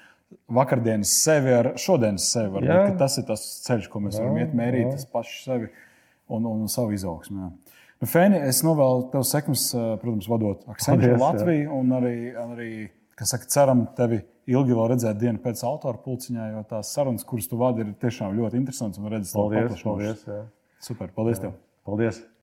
vakardienas 0.59 1.12
sevi 1.23 1.55
ar 1.55 1.73
šodienas 1.81 2.27
sevi. 2.33 2.64
Jā. 2.66 2.83
ka 2.90 3.01
tas 3.05 3.19
ir 3.21 3.27
tas 3.29 3.45
ceļš, 3.66 3.90
ko 3.92 4.03
mēs 4.07 4.19
varam 4.21 4.40
iet 4.42 4.55
mērīt, 4.57 4.90
tas 4.95 5.09
pašu 5.11 5.42
sevi 5.45 5.71
un, 6.33 6.49
un 6.51 6.71
savu 6.73 6.97
izaugsmu. 6.97 7.42
jā. 7.45 7.77
Nu, 7.97 8.09
Fēni, 8.12 8.40
es 8.45 8.61
novēlu 8.66 9.07
tev 9.12 9.23
sekmes, 9.25 9.71
uh, 9.73 9.95
protams, 10.01 10.27
vadot 10.29 10.66
Accenture 10.69 11.14
Paldies, 11.14 11.21
jā. 11.21 11.21
Latviju 11.23 11.77
un 11.79 11.95
arī, 11.97 12.16
arī 12.42 12.71
saka, 13.23 13.49
ceram 13.53 13.87
tevi 13.97 14.21
ilgi 14.50 14.76
vēl 14.78 14.90
redzēt 14.94 15.18
dienu 15.20 15.42
pēc 15.42 15.62
autora 15.66 16.00
pulciņā, 16.02 16.50
jo 16.54 16.64
tās 16.70 16.92
sarunas, 16.94 17.26
kuras 17.26 17.50
tu 17.50 17.59
vadi, 17.61 17.85
ir 17.85 17.94
tiešām 18.02 18.37
ļoti 18.38 18.61
interesantas 18.62 19.02
un 19.02 19.11
redzes, 19.12 19.35
Paldies, 19.37 19.82
paldies. 19.82 20.26
Jā. 20.26 20.42
Super, 20.87 21.11
paldies 21.16 21.42
tev! 21.42 21.56
paldies. 21.87 22.22